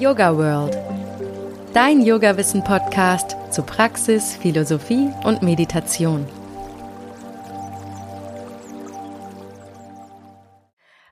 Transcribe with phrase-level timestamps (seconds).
[0.00, 0.78] Yoga World.
[1.74, 6.26] Dein Yoga-Wissen-Podcast zu Praxis, Philosophie und Meditation.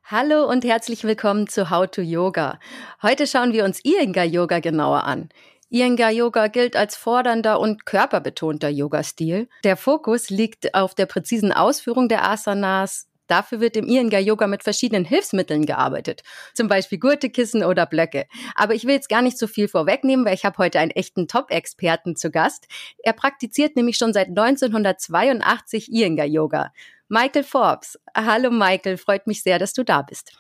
[0.05, 2.59] Hallo und herzlich willkommen zu How to Yoga.
[3.03, 5.29] Heute schauen wir uns Iyengar Yoga genauer an.
[5.69, 9.51] Iyengar Yoga gilt als fordernder und körperbetonter Yoga-Stil.
[9.65, 14.65] Der Fokus liegt auf der präzisen Ausführung der Asanas, Dafür wird im Iyengar Yoga mit
[14.65, 16.23] verschiedenen Hilfsmitteln gearbeitet,
[16.55, 18.27] zum Beispiel Gurtekissen oder Blöcke.
[18.57, 21.29] Aber ich will jetzt gar nicht so viel vorwegnehmen, weil ich habe heute einen echten
[21.29, 22.67] Top-Experten zu Gast.
[22.99, 26.73] Er praktiziert nämlich schon seit 1982 Iyengar Yoga.
[27.09, 27.99] Michael Forbes.
[28.15, 30.33] Hallo Michael, freut mich sehr, dass du da bist.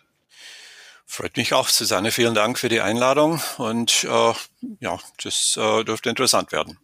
[1.07, 2.11] Freut mich auch, Susanne.
[2.11, 4.33] Vielen Dank für die Einladung und äh,
[4.81, 6.79] ja, das äh, dürfte interessant werden.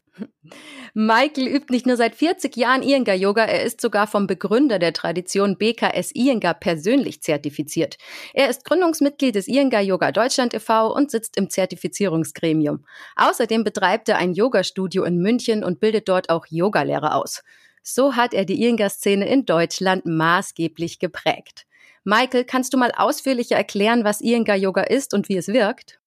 [0.95, 4.92] Michael übt nicht nur seit 40 Jahren Iyengar Yoga, er ist sogar vom Begründer der
[4.92, 7.96] Tradition BKS Iyengar persönlich zertifiziert.
[8.32, 10.95] Er ist Gründungsmitglied des Iyengar Yoga Deutschland e.V.
[10.95, 12.85] und sitzt im Zertifizierungsgremium.
[13.16, 17.42] Außerdem betreibt er ein Yoga-Studio in München und bildet dort auch Yogalehrer aus.
[17.82, 21.66] So hat er die Iyengar-Szene in Deutschland maßgeblich geprägt.
[22.04, 25.98] Michael, kannst du mal ausführlicher erklären, was Iyengar Yoga ist und wie es wirkt?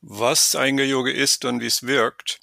[0.00, 2.38] Was Iyengar Yoga ist und wie es wirkt?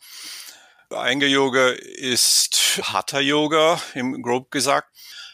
[0.92, 4.90] Iyengar Yoga ist Hatha Yoga, im grob gesagt.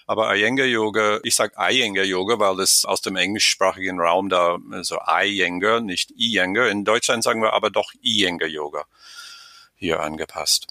[0.05, 4.99] Aber Iyengar Yoga, ich sage Iyengar Yoga, weil das aus dem englischsprachigen Raum da, also
[5.07, 6.69] Iyengar, nicht Iyengar.
[6.69, 8.85] In Deutschland sagen wir aber doch Iyengar Yoga
[9.75, 10.67] hier angepasst.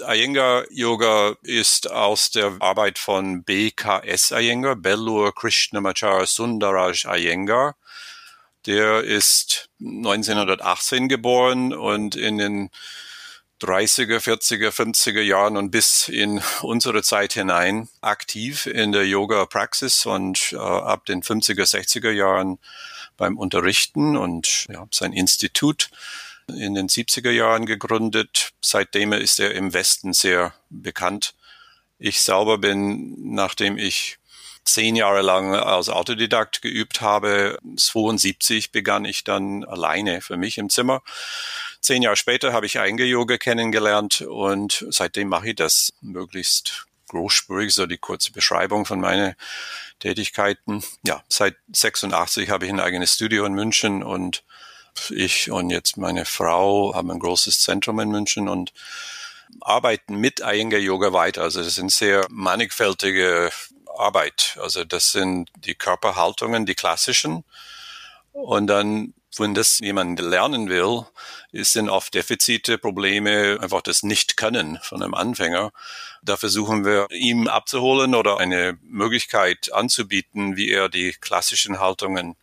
[0.00, 7.76] Iyengar Yoga ist aus der Arbeit von BKS Iyengar, Bellur Krishnamacharya Sundaraj Iyengar.
[8.66, 12.70] Der ist 1918 geboren und in den
[13.60, 20.52] 30er, 40er, 50er Jahren und bis in unsere Zeit hinein aktiv in der Yoga-Praxis und
[20.52, 22.58] äh, ab den 50er, 60er Jahren
[23.16, 25.90] beim Unterrichten und ja, sein Institut
[26.48, 28.50] in den 70er Jahren gegründet.
[28.60, 31.34] Seitdem ist er im Westen sehr bekannt.
[31.98, 34.18] Ich sauber bin, nachdem ich
[34.64, 37.58] zehn Jahre lang als Autodidakt geübt habe.
[37.76, 41.02] 72 begann ich dann alleine für mich im Zimmer.
[41.80, 47.86] Zehn Jahre später habe ich Einge-Yoga kennengelernt und seitdem mache ich das möglichst großspurig, so
[47.86, 49.34] die kurze Beschreibung von meinen
[49.98, 50.82] Tätigkeiten.
[51.06, 54.44] Ja, seit 86 habe ich ein eigenes Studio in München und
[55.10, 58.72] ich und jetzt meine Frau haben ein großes Zentrum in München und
[59.60, 61.42] arbeiten mit Iyengar Yoga weiter.
[61.42, 63.50] Also das sind sehr mannigfältige
[63.98, 64.58] Arbeit.
[64.60, 67.44] Also das sind die Körperhaltungen, die klassischen.
[68.32, 71.06] Und dann, wenn das jemand lernen will,
[71.52, 75.72] sind oft Defizite, Probleme, einfach das Nicht-Können von einem Anfänger.
[76.22, 82.36] Da versuchen wir, ihm abzuholen oder eine Möglichkeit anzubieten, wie er die klassischen Haltungen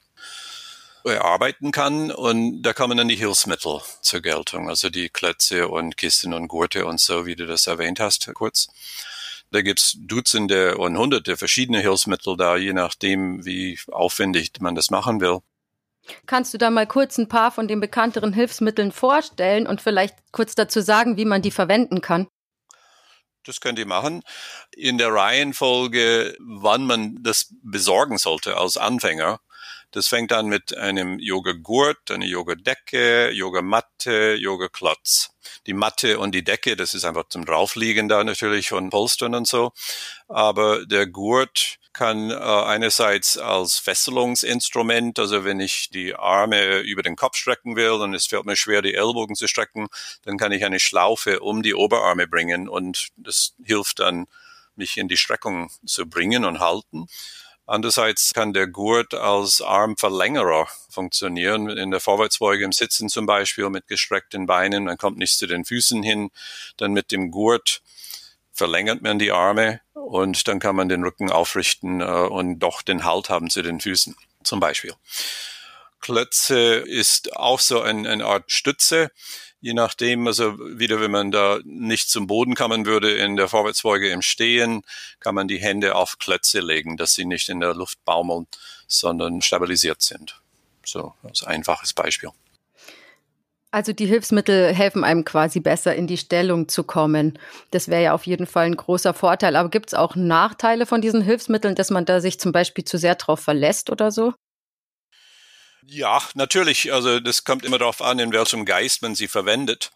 [1.03, 2.12] erarbeiten kann.
[2.12, 6.85] Und da kommen dann die Hilfsmittel zur Geltung, also die Klötze und Kissen und Gurte
[6.85, 8.69] und so, wie du das erwähnt hast, kurz.
[9.51, 15.19] Da gibt's Dutzende und Hunderte verschiedene Hilfsmittel da, je nachdem, wie aufwendig man das machen
[15.19, 15.39] will.
[16.25, 20.56] Kannst du da mal kurz ein paar von den bekannteren Hilfsmitteln vorstellen und vielleicht kurz
[20.56, 22.28] dazu sagen, wie man die verwenden kann?
[23.44, 24.23] Das könnt ihr machen.
[24.72, 29.39] In der Reihenfolge, wann man das besorgen sollte als Anfänger.
[29.91, 35.31] Das fängt an mit einem Yoga-Gurt, eine Yoga-Decke, Yoga-Matte, Yoga-Klotz.
[35.68, 39.47] Die Matte und die Decke, das ist einfach zum Draufliegen da natürlich und Polstern und
[39.47, 39.74] so.
[40.28, 47.18] Aber der Gurt kann äh, einerseits als Fesselungsinstrument, also wenn ich die Arme über den
[47.18, 49.88] Kopf strecken will und es fällt mir schwer, die Ellbogen zu strecken,
[50.24, 54.28] dann kann ich eine Schlaufe um die Oberarme bringen und das hilft dann,
[54.75, 57.07] mich in die Streckung zu bringen und halten.
[57.72, 61.70] Andererseits kann der Gurt als Armverlängerer funktionieren.
[61.70, 64.84] In der Vorwärtsbeuge im Sitzen zum Beispiel mit gestreckten Beinen.
[64.84, 66.31] Man kommt nicht zu den Füßen hin.
[66.76, 67.81] Dann mit dem Gurt
[68.52, 73.06] verlängert man die Arme und dann kann man den Rücken aufrichten äh, und doch den
[73.06, 74.94] Halt haben zu den Füßen zum Beispiel.
[76.01, 79.12] Klötze ist auch so ein, eine Art Stütze
[79.62, 84.10] je nachdem, also wieder, wenn man da nicht zum Boden kommen würde in der Vorwärtsbeuge
[84.10, 84.81] im Stehen,
[85.19, 88.48] kann man die Hände auf Klötze legen, dass sie nicht in der Luft baumeln,
[88.88, 90.42] sondern stabilisiert sind.
[90.84, 92.31] So, als einfaches Beispiel.
[93.74, 97.40] Also die Hilfsmittel helfen einem quasi besser in die Stellung zu kommen.
[97.69, 99.56] Das wäre ja auf jeden Fall ein großer Vorteil.
[99.56, 102.98] Aber gibt es auch Nachteile von diesen Hilfsmitteln, dass man da sich zum Beispiel zu
[102.98, 104.34] sehr drauf verlässt oder so?
[105.88, 106.94] Ja, natürlich.
[106.94, 109.92] Also das kommt immer darauf an, in welchem Geist man sie verwendet.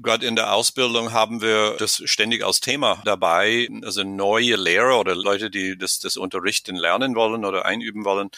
[0.00, 3.68] Gerade in der Ausbildung haben wir das ständig als Thema dabei.
[3.82, 8.30] Also neue Lehrer oder Leute, die das, das Unterrichten lernen wollen oder einüben wollen,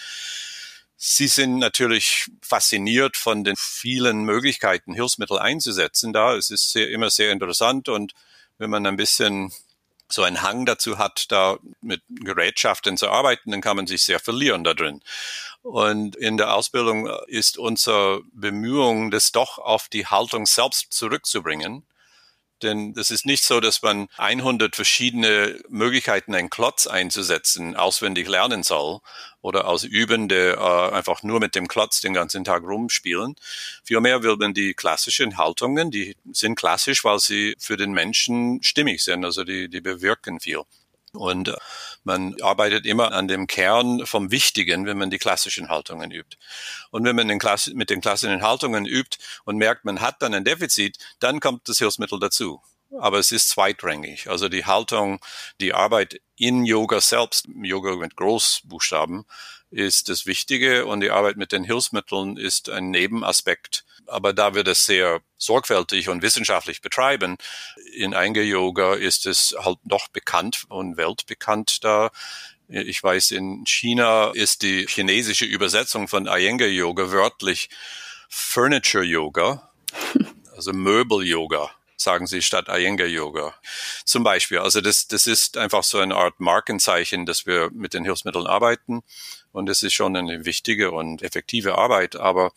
[1.03, 6.37] Sie sind natürlich fasziniert von den vielen Möglichkeiten, Hilfsmittel einzusetzen da.
[6.37, 8.12] Es ist sehr, immer sehr interessant und
[8.59, 9.51] wenn man ein bisschen
[10.11, 14.21] so einen Hang dazu hat, da mit Gerätschaften zu arbeiten, dann kann man sich sehr
[14.21, 15.01] verlieren da drin.
[15.62, 21.85] Und in der Ausbildung ist unsere Bemühung, das doch auf die Haltung selbst zurückzubringen.
[22.62, 28.62] Denn es ist nicht so, dass man 100 verschiedene Möglichkeiten, einen Klotz einzusetzen, auswendig lernen
[28.62, 29.01] soll
[29.41, 33.37] oder aus Übende äh, einfach nur mit dem Klotz den ganzen Tag rumspielen.
[33.83, 39.03] Vielmehr will man die klassischen Haltungen, die sind klassisch, weil sie für den Menschen stimmig
[39.03, 40.62] sind, also die, die bewirken viel.
[41.12, 41.57] Und äh,
[42.05, 46.37] man arbeitet immer an dem Kern vom Wichtigen, wenn man die klassischen Haltungen übt.
[46.91, 50.35] Und wenn man den Klasse, mit den klassischen Haltungen übt und merkt, man hat dann
[50.35, 52.62] ein Defizit, dann kommt das Hilfsmittel dazu.
[52.99, 54.29] Aber es ist zweitrangig.
[54.29, 55.20] Also die Haltung,
[55.61, 59.26] die Arbeit in Yoga selbst, Yoga mit Großbuchstaben,
[59.71, 63.85] ist das Wichtige und die Arbeit mit den Hilfsmitteln ist ein Nebenaspekt.
[64.07, 67.37] Aber da wir das sehr sorgfältig und wissenschaftlich betreiben,
[67.95, 72.11] in Einge Yoga ist es halt noch bekannt und weltbekannt da.
[72.69, 77.69] Ich weiß, in China ist die chinesische Übersetzung von Iyengar Yoga wörtlich
[78.29, 79.71] Furniture Yoga,
[80.55, 83.55] also Möbel Yoga sagen sie statt Iyengar Yoga.
[84.05, 84.58] Zum Beispiel.
[84.58, 89.02] Also das, das ist einfach so eine Art Markenzeichen, dass wir mit den Hilfsmitteln arbeiten.
[89.52, 92.17] Und es ist schon eine wichtige und effektive Arbeit.
[92.17, 92.52] Aber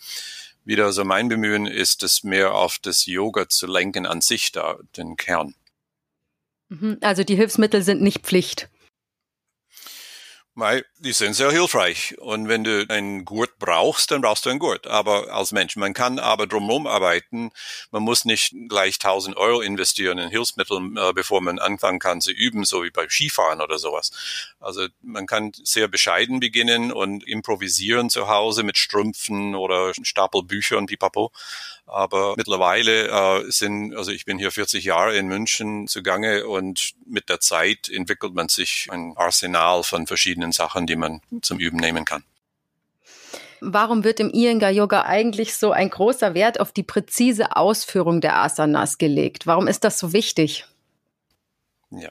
[0.65, 4.77] wieder so mein Bemühen ist es mehr auf das Yoga zu lenken an sich da,
[4.97, 5.55] den Kern.
[6.69, 6.97] Mhm.
[7.01, 8.69] Also die Hilfsmittel sind nicht Pflicht.
[10.55, 12.15] Weil die sind sehr hilfreich.
[12.19, 14.85] Und wenn du einen Gurt brauchst, dann brauchst du einen Gurt.
[14.85, 17.51] Aber als Mensch, man kann aber drumherum arbeiten.
[17.89, 22.31] Man muss nicht gleich 1000 Euro investieren in Hilfsmittel, äh, bevor man anfangen kann zu
[22.31, 24.11] üben, so wie beim Skifahren oder sowas.
[24.59, 30.77] Also man kann sehr bescheiden beginnen und improvisieren zu Hause mit Strümpfen oder Stapel Bücher
[30.77, 31.31] und pipapo.
[31.85, 37.27] Aber mittlerweile äh, sind, also ich bin hier 40 Jahre in München zugange und mit
[37.29, 42.05] der Zeit entwickelt man sich ein Arsenal von verschiedenen Sachen, die man zum Üben nehmen
[42.05, 42.23] kann.
[43.61, 48.35] Warum wird im Iyengar Yoga eigentlich so ein großer Wert auf die präzise Ausführung der
[48.37, 49.47] Asanas gelegt?
[49.47, 50.65] Warum ist das so wichtig?
[51.89, 52.09] Ja.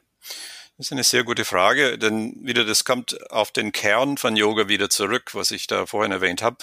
[0.78, 4.68] Das ist eine sehr gute Frage, denn wieder das kommt auf den Kern von Yoga
[4.68, 6.56] wieder zurück, was ich da vorhin erwähnt habe.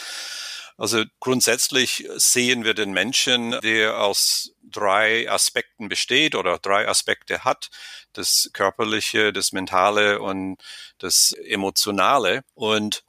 [0.79, 7.69] Also grundsätzlich sehen wir den Menschen, der aus drei Aspekten besteht oder drei Aspekte hat.
[8.13, 10.57] Das körperliche, das mentale und
[10.97, 12.43] das emotionale.
[12.53, 13.03] Und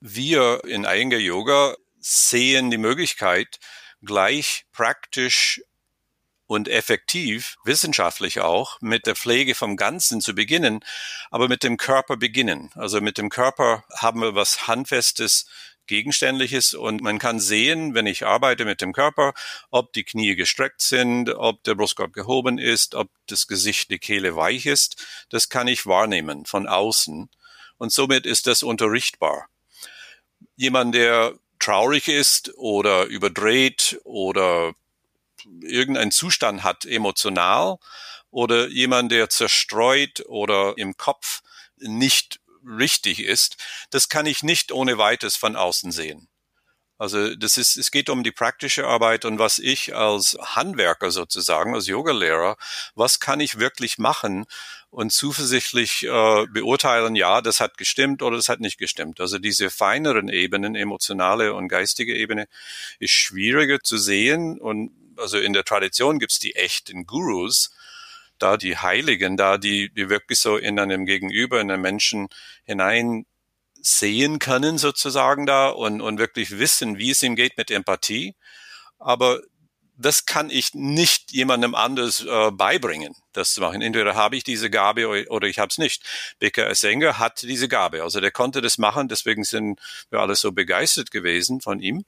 [0.00, 3.58] wir in Iyengar Yoga sehen die Möglichkeit,
[4.02, 5.60] gleich praktisch
[6.46, 10.80] und effektiv, wissenschaftlich auch, mit der Pflege vom Ganzen zu beginnen,
[11.30, 12.70] aber mit dem Körper beginnen.
[12.74, 15.46] Also mit dem Körper haben wir was Handfestes,
[15.86, 19.34] Gegenständliches und man kann sehen, wenn ich arbeite mit dem Körper,
[19.70, 24.36] ob die Knie gestreckt sind, ob der Brustkorb gehoben ist, ob das Gesicht, die Kehle
[24.36, 25.04] weich ist.
[25.30, 27.28] Das kann ich wahrnehmen von außen
[27.78, 29.48] und somit ist das unterrichtbar.
[30.56, 34.74] Jemand, der traurig ist oder überdreht oder
[35.60, 37.78] irgendeinen Zustand hat emotional
[38.30, 41.42] oder jemand, der zerstreut oder im Kopf
[41.78, 43.56] nicht richtig ist,
[43.90, 46.28] das kann ich nicht ohne weiteres von außen sehen.
[46.98, 51.74] Also das ist, es geht um die praktische Arbeit und was ich als Handwerker sozusagen,
[51.74, 52.56] als Yogalehrer,
[52.94, 54.46] was kann ich wirklich machen
[54.88, 59.20] und zuversichtlich äh, beurteilen, ja, das hat gestimmt oder das hat nicht gestimmt.
[59.20, 62.48] Also diese feineren Ebenen, emotionale und geistige Ebene,
[62.98, 67.70] ist schwieriger zu sehen und also in der Tradition gibt's die echten Gurus,
[68.38, 72.28] da die Heiligen, da die, die wirklich so in einem Gegenüber, in einem Menschen
[72.64, 73.26] hinein
[73.80, 78.34] sehen können sozusagen da und, und wirklich wissen, wie es ihm geht mit Empathie.
[78.98, 79.40] Aber
[79.98, 83.80] das kann ich nicht jemandem anders äh, beibringen, das zu machen.
[83.80, 86.02] Entweder habe ich diese Gabe oder, ich habe es nicht.
[86.38, 90.52] Becker Sänger hat diese Gabe, also der konnte das machen, deswegen sind wir alle so
[90.52, 92.04] begeistert gewesen von ihm.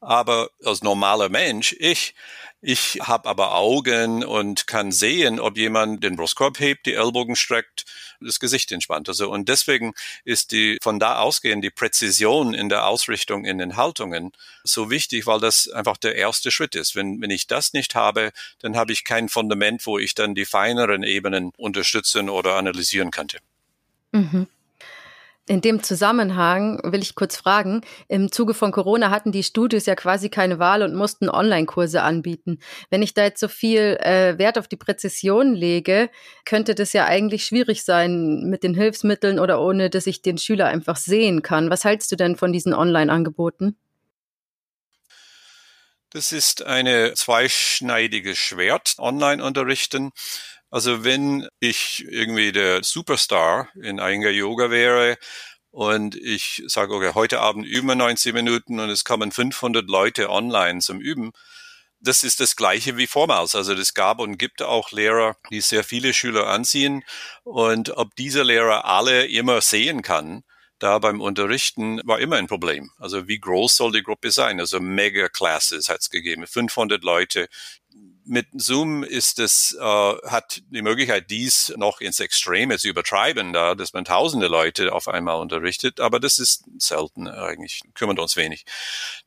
[0.00, 2.14] Aber als normaler Mensch, ich,
[2.60, 7.84] ich habe aber Augen und kann sehen, ob jemand den Brustkorb hebt, die Ellbogen streckt,
[8.20, 9.08] das Gesicht entspannt.
[9.08, 13.76] Also und deswegen ist die von da ausgehend die Präzision in der Ausrichtung in den
[13.76, 14.30] Haltungen
[14.62, 16.94] so wichtig, weil das einfach der erste Schritt ist.
[16.94, 20.44] Wenn wenn ich das nicht habe, dann habe ich kein Fundament, wo ich dann die
[20.44, 23.38] feineren Ebenen unterstützen oder analysieren könnte.
[24.12, 24.46] Mhm.
[25.48, 29.96] In dem Zusammenhang will ich kurz fragen, im Zuge von Corona hatten die Studios ja
[29.96, 32.60] quasi keine Wahl und mussten Online-Kurse anbieten.
[32.90, 36.10] Wenn ich da jetzt so viel äh, Wert auf die Präzision lege,
[36.44, 40.68] könnte das ja eigentlich schwierig sein mit den Hilfsmitteln oder ohne, dass ich den Schüler
[40.68, 41.70] einfach sehen kann.
[41.70, 43.76] Was hältst du denn von diesen Online-Angeboten?
[46.10, 50.12] Das ist eine zweischneidige Schwert, Online-Unterrichten.
[50.72, 55.18] Also wenn ich irgendwie der Superstar in Iyengar Yoga wäre
[55.70, 60.30] und ich sage, okay, heute Abend üben wir 90 Minuten und es kommen 500 Leute
[60.30, 61.32] online zum Üben,
[62.00, 63.54] das ist das Gleiche wie vormals.
[63.54, 67.04] Also es gab und gibt auch Lehrer, die sehr viele Schüler anziehen.
[67.44, 70.42] Und ob diese Lehrer alle immer sehen kann,
[70.78, 72.90] da beim Unterrichten war immer ein Problem.
[72.98, 74.58] Also wie groß soll die Gruppe sein?
[74.58, 77.48] Also Mega Classes hat es gegeben, 500 Leute,
[78.24, 83.74] mit Zoom ist es, äh, hat die Möglichkeit, dies noch ins Extreme zu übertreiben, da,
[83.74, 88.64] dass man tausende Leute auf einmal unterrichtet, aber das ist selten eigentlich, kümmert uns wenig.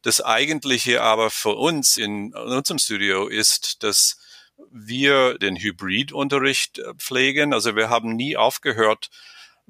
[0.02, 4.18] Das eigentliche aber für uns in, in unserem Studio ist, dass
[4.72, 7.54] wir den Hybridunterricht äh, pflegen.
[7.54, 9.10] Also wir haben nie aufgehört,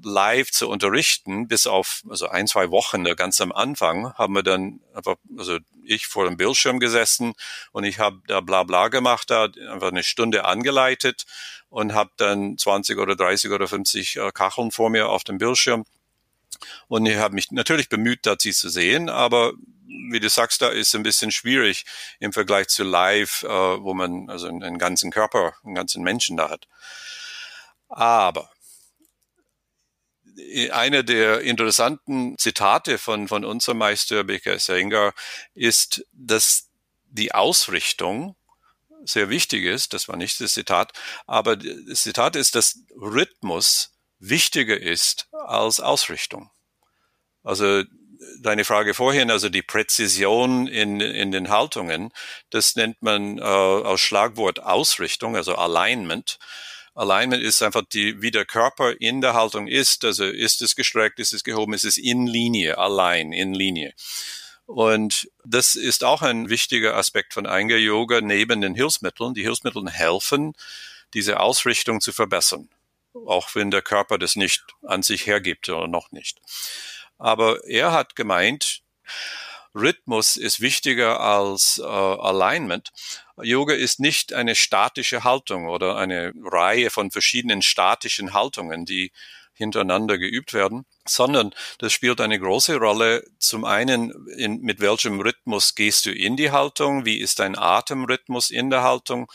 [0.01, 4.81] live zu unterrichten, bis auf also ein, zwei Wochen, ganz am Anfang, haben wir dann
[4.93, 7.33] einfach, also ich vor dem Bildschirm gesessen
[7.71, 11.25] und ich habe da bla bla gemacht, da einfach eine Stunde angeleitet
[11.69, 15.85] und habe dann 20 oder 30 oder 50 äh, Kacheln vor mir auf dem Bildschirm.
[16.87, 19.53] Und ich habe mich natürlich bemüht, da sie zu sehen, aber
[20.09, 21.85] wie du sagst, da ist ein bisschen schwierig
[22.19, 26.49] im Vergleich zu live, äh, wo man also einen ganzen Körper, einen ganzen Menschen da
[26.49, 26.67] hat.
[27.87, 28.49] Aber
[30.71, 35.13] einer der interessanten Zitate von, von unserem Meister Becker Sänger
[35.53, 36.69] ist, dass
[37.09, 38.35] die Ausrichtung
[39.05, 39.93] sehr wichtig ist.
[39.93, 40.91] Das war nicht das Zitat,
[41.27, 46.49] aber das Zitat ist, dass Rhythmus wichtiger ist als Ausrichtung.
[47.43, 47.83] Also
[48.41, 52.11] deine Frage vorhin, also die Präzision in, in den Haltungen,
[52.49, 56.39] das nennt man äh, aus Schlagwort Ausrichtung, also Alignment.
[56.95, 60.05] Alignment ist einfach die, wie der Körper in der Haltung ist.
[60.05, 63.93] Also ist es gestreckt, ist es gehoben, ist es in Linie, allein, in Linie.
[64.65, 69.33] Und das ist auch ein wichtiger Aspekt von Einger Yoga neben den Hilfsmitteln.
[69.33, 70.53] Die Hilfsmittel helfen,
[71.13, 72.69] diese Ausrichtung zu verbessern.
[73.13, 76.41] Auch wenn der Körper das nicht an sich hergibt oder noch nicht.
[77.17, 78.81] Aber er hat gemeint,
[79.75, 82.91] Rhythmus ist wichtiger als äh, Alignment.
[83.41, 89.11] Yoga ist nicht eine statische Haltung oder eine Reihe von verschiedenen statischen Haltungen, die
[89.55, 93.23] hintereinander geübt werden, sondern das spielt eine große Rolle.
[93.39, 97.05] Zum einen, in, mit welchem Rhythmus gehst du in die Haltung?
[97.05, 99.31] Wie ist dein Atemrhythmus in der Haltung?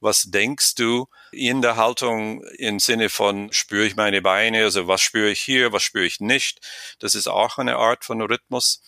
[0.00, 4.62] Was denkst du in der Haltung im Sinne von, spüre ich meine Beine?
[4.62, 5.72] Also was spüre ich hier?
[5.72, 6.60] Was spüre ich nicht?
[7.00, 8.82] Das ist auch eine Art von Rhythmus.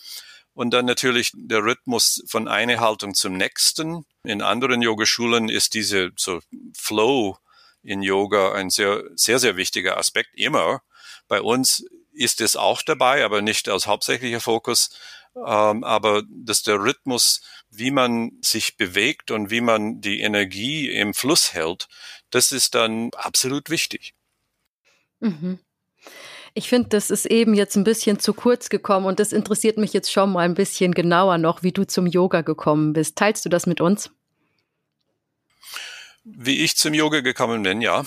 [0.57, 4.07] Und dann natürlich der Rhythmus von einer Haltung zum nächsten.
[4.25, 6.41] In anderen Yogaschulen ist diese so
[6.75, 7.37] Flow
[7.83, 10.81] in Yoga ein sehr, sehr, sehr wichtiger Aspekt immer.
[11.29, 14.89] Bei uns ist es auch dabei, aber nicht als hauptsächlicher Fokus.
[15.37, 21.13] Ähm, aber dass der Rhythmus, wie man sich bewegt und wie man die Energie im
[21.13, 21.87] Fluss hält,
[22.31, 24.15] das ist dann absolut wichtig.
[25.21, 25.59] Mhm.
[26.59, 29.93] Ich finde, das ist eben jetzt ein bisschen zu kurz gekommen und das interessiert mich
[29.93, 33.17] jetzt schon mal ein bisschen genauer noch, wie du zum Yoga gekommen bist.
[33.19, 34.11] Teilst du das mit uns?
[36.25, 38.07] Wie ich zum Yoga gekommen bin, ja.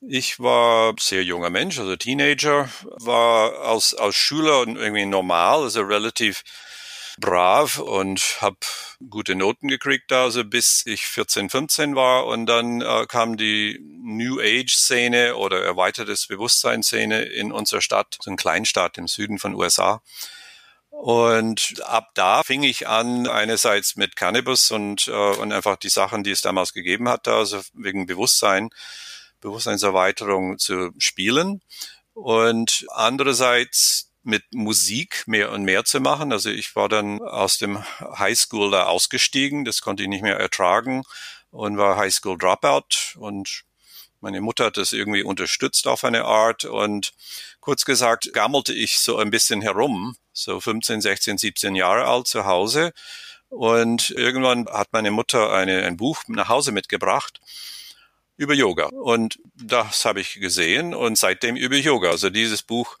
[0.00, 6.42] Ich war sehr junger Mensch, also Teenager, war als, als Schüler irgendwie normal, also relativ
[7.20, 8.56] brav und habe
[9.08, 13.78] gute Noten gekriegt da, also bis ich 14, 15 war und dann äh, kam die
[14.02, 19.54] New Age Szene oder erweitertes Bewusstseinsszene in unserer Stadt, so ein Kleinstadt im Süden von
[19.54, 20.02] USA.
[20.90, 26.24] Und ab da fing ich an, einerseits mit Cannabis und, äh, und einfach die Sachen,
[26.24, 28.70] die es damals gegeben hat, also wegen Bewusstsein,
[29.40, 31.62] Bewusstseinserweiterung zu spielen.
[32.12, 36.32] Und andererseits mit Musik mehr und mehr zu machen.
[36.32, 41.04] Also ich war dann aus dem Highschool da ausgestiegen, das konnte ich nicht mehr ertragen
[41.50, 43.16] und war Highschool Dropout.
[43.16, 43.64] Und
[44.20, 46.64] meine Mutter hat das irgendwie unterstützt auf eine Art.
[46.64, 47.12] Und
[47.60, 52.44] kurz gesagt gammelte ich so ein bisschen herum, so 15, 16, 17 Jahre alt zu
[52.44, 52.92] Hause.
[53.48, 57.40] Und irgendwann hat meine Mutter eine, ein Buch nach Hause mitgebracht
[58.36, 58.86] über Yoga.
[58.86, 62.10] Und das habe ich gesehen und seitdem über Yoga.
[62.10, 62.96] Also dieses Buch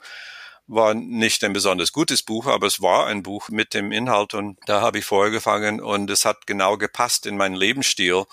[0.70, 4.56] war nicht ein besonders gutes Buch, aber es war ein Buch mit dem Inhalt und
[4.66, 8.24] da habe ich vorgefangen und es hat genau gepasst in meinen Lebensstil.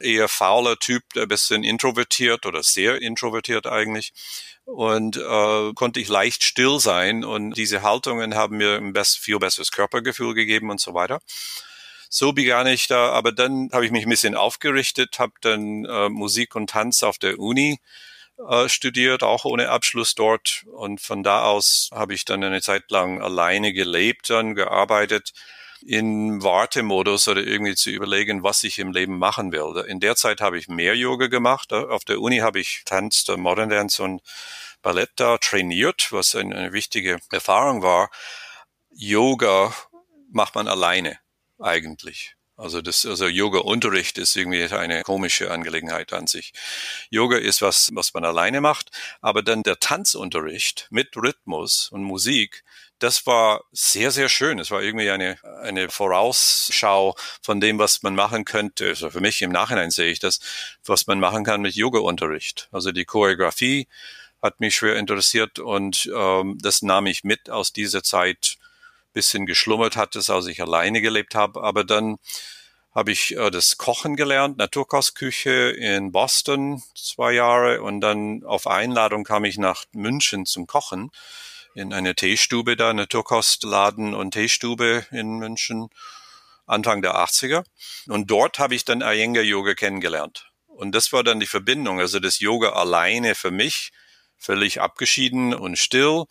[0.00, 4.12] Eher fauler Typ, ein bisschen introvertiert oder sehr introvertiert eigentlich.
[4.64, 9.38] und äh, konnte ich leicht still sein und diese Haltungen haben mir ein best, viel
[9.38, 11.20] besseres Körpergefühl gegeben und so weiter.
[12.08, 16.08] So begann ich da, aber dann habe ich mich ein bisschen aufgerichtet, habe dann äh,
[16.08, 17.80] Musik und Tanz auf der Uni
[18.48, 22.90] äh, studiert, auch ohne Abschluss dort und von da aus habe ich dann eine Zeit
[22.90, 25.32] lang alleine gelebt, dann gearbeitet
[25.84, 29.84] in Wartemodus oder irgendwie zu überlegen, was ich im Leben machen will.
[29.88, 31.72] In der Zeit habe ich mehr Yoga gemacht.
[31.72, 34.22] Auf der Uni habe ich Tanz, Modern Dance und
[34.82, 38.10] Ballett da trainiert, was eine, eine wichtige Erfahrung war.
[38.90, 39.74] Yoga
[40.30, 41.18] macht man alleine
[41.58, 42.36] eigentlich.
[42.62, 46.52] Also das, also Yoga-Unterricht ist irgendwie eine komische Angelegenheit an sich.
[47.10, 48.90] Yoga ist was, was man alleine macht,
[49.20, 52.62] aber dann der Tanzunterricht mit Rhythmus und Musik,
[53.00, 54.60] das war sehr, sehr schön.
[54.60, 58.86] Es war irgendwie eine, eine Vorausschau von dem, was man machen könnte.
[58.86, 60.38] Also für mich im Nachhinein sehe ich das,
[60.84, 62.68] was man machen kann mit Yoga-Unterricht.
[62.70, 63.88] Also die Choreografie
[64.40, 68.56] hat mich schwer interessiert und ähm, das nahm ich mit aus dieser Zeit.
[69.12, 72.18] Bisschen geschlummert hat es, als ich alleine gelebt habe, aber dann
[72.94, 79.24] habe ich äh, das Kochen gelernt, Naturkostküche in Boston zwei Jahre und dann auf Einladung
[79.24, 81.10] kam ich nach München zum Kochen
[81.74, 85.88] in eine Teestube da, Naturkostladen und Teestube in München
[86.66, 87.64] Anfang der 80er.
[88.08, 90.50] Und dort habe ich dann Iyengar Yoga kennengelernt.
[90.66, 93.92] Und das war dann die Verbindung, also das Yoga alleine für mich,
[94.38, 96.24] völlig abgeschieden und still,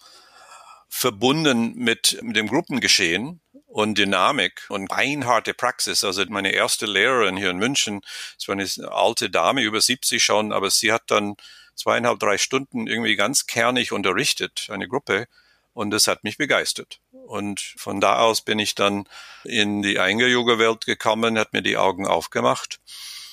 [1.02, 6.04] verbunden mit, dem Gruppengeschehen und Dynamik und beinharte Praxis.
[6.04, 8.02] Also meine erste Lehrerin hier in München,
[8.38, 11.38] das war eine alte Dame, über 70 schon, aber sie hat dann
[11.74, 15.28] zweieinhalb, drei Stunden irgendwie ganz kernig unterrichtet, eine Gruppe.
[15.74, 17.00] Und das hat mich begeistert.
[17.12, 19.08] Und von da aus bin ich dann
[19.44, 22.80] in die Einger-Yoga-Welt gekommen, hat mir die Augen aufgemacht.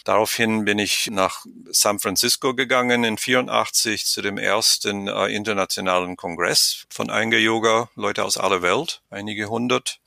[0.09, 6.87] Daraufhin bin ich nach San Francisco gegangen in 84 zu dem ersten äh, internationalen Kongress
[6.89, 10.01] von Einger Yoga, Leute aus aller Welt, einige hundert.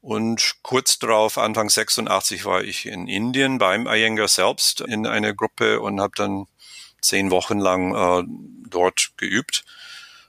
[0.00, 5.82] Und kurz darauf, Anfang 86, war ich in Indien beim Iyengar selbst in einer Gruppe
[5.82, 6.46] und habe dann
[7.02, 8.24] zehn Wochen lang äh,
[8.70, 9.66] dort geübt.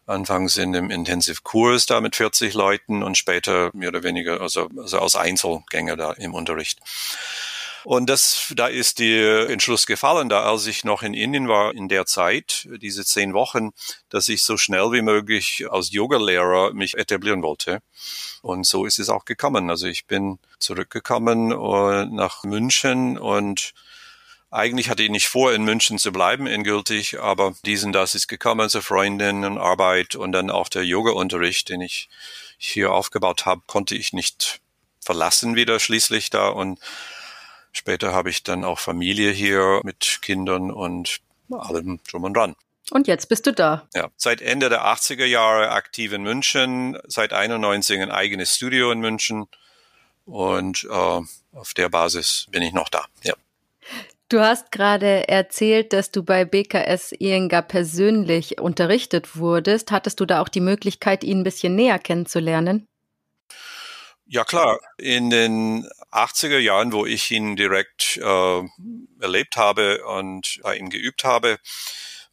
[0.05, 4.99] Anfangs in dem Intensivkurs da mit 40 Leuten und später mehr oder weniger, also, also
[4.99, 6.81] als Einzelgänger da im Unterricht.
[7.87, 11.87] Und das, da ist der Entschluss gefallen, da als ich noch in Indien war in
[11.87, 13.69] der Zeit, diese zehn Wochen,
[14.09, 17.79] dass ich so schnell wie möglich als Yogalehrer mich etablieren wollte.
[18.41, 19.69] Und so ist es auch gekommen.
[19.69, 23.71] Also ich bin zurückgekommen uh, nach München und
[24.51, 28.69] eigentlich hatte ich nicht vor, in München zu bleiben, endgültig, aber diesen, das ist gekommen
[28.69, 32.09] zur Freundin und Arbeit und dann auch der Yoga-Unterricht, den ich
[32.57, 34.59] hier aufgebaut habe, konnte ich nicht
[34.99, 36.81] verlassen wieder schließlich da und
[37.77, 41.19] Später habe ich dann auch Familie hier mit Kindern und
[41.51, 42.55] allem drum und dran.
[42.89, 43.87] Und jetzt bist du da.
[43.93, 48.99] Ja, seit Ende der 80er Jahre aktiv in München, seit 91 ein eigenes Studio in
[48.99, 49.45] München
[50.25, 51.21] und äh,
[51.53, 53.05] auf der Basis bin ich noch da.
[53.21, 53.35] Ja.
[54.29, 59.91] Du hast gerade erzählt, dass du bei BKS Iyengar persönlich unterrichtet wurdest.
[59.91, 62.87] Hattest du da auch die Möglichkeit, ihn ein bisschen näher kennenzulernen?
[64.29, 68.61] Ja klar, in den 80er Jahren, wo ich ihn direkt äh,
[69.21, 71.59] erlebt habe und bei ihm geübt habe,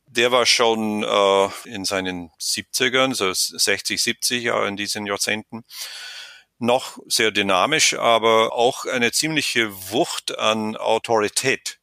[0.07, 5.63] der war schon äh, in seinen 70ern, so 60, 70 Jahre in diesen Jahrzehnten,
[6.59, 11.79] noch sehr dynamisch, aber auch eine ziemliche Wucht an Autorität.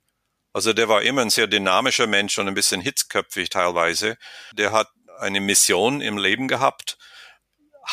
[0.52, 4.18] Also der war immer ein sehr dynamischer Mensch und ein bisschen hitzköpfig teilweise.
[4.54, 6.98] Der hat eine Mission im Leben gehabt,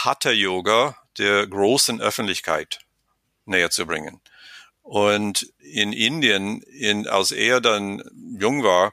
[0.04, 2.80] Hatha Yoga der großen Öffentlichkeit
[3.44, 4.20] näher zu bringen.
[4.82, 8.02] Und in Indien, in, als er dann
[8.38, 8.92] jung war,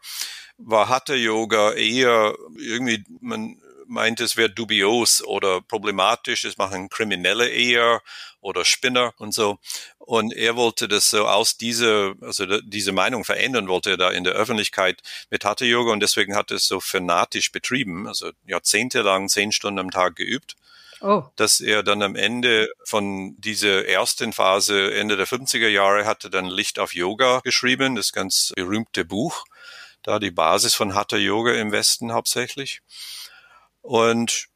[0.57, 7.49] war Hatha Yoga eher irgendwie, man meint, es wäre dubios oder problematisch, es machen Kriminelle
[7.49, 8.01] eher
[8.41, 9.59] oder Spinner und so.
[9.99, 14.23] Und er wollte das so aus dieser, also diese Meinung verändern wollte er da in
[14.23, 19.29] der Öffentlichkeit mit Hatha Yoga und deswegen hat er es so fanatisch betrieben, also jahrzehntelang
[19.29, 20.55] zehn Stunden am Tag geübt
[21.05, 21.23] oh.
[21.35, 26.45] dass er dann am Ende von dieser ersten Phase, Ende der 50er Jahre, hatte dann
[26.45, 29.45] Licht auf Yoga geschrieben, das ganz berühmte Buch,
[30.03, 32.81] da die Basis von Hatha Yoga im Westen hauptsächlich.
[33.81, 34.47] Und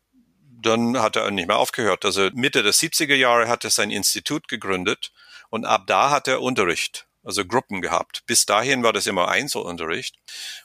[0.61, 2.03] dann hat er nicht mehr aufgehört.
[2.03, 5.11] Also Mitte der 70er Jahre hat er sein Institut gegründet
[5.49, 8.23] und ab da hat er Unterricht also Gruppen gehabt.
[8.25, 10.15] Bis dahin war das immer Einzelunterricht.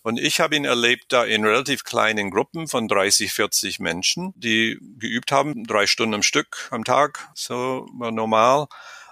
[0.02, 4.78] Und ich habe ihn erlebt da in relativ kleinen Gruppen von 30, 40 Menschen, die
[4.98, 8.66] geübt haben, drei Stunden am Stück am Tag, so normal.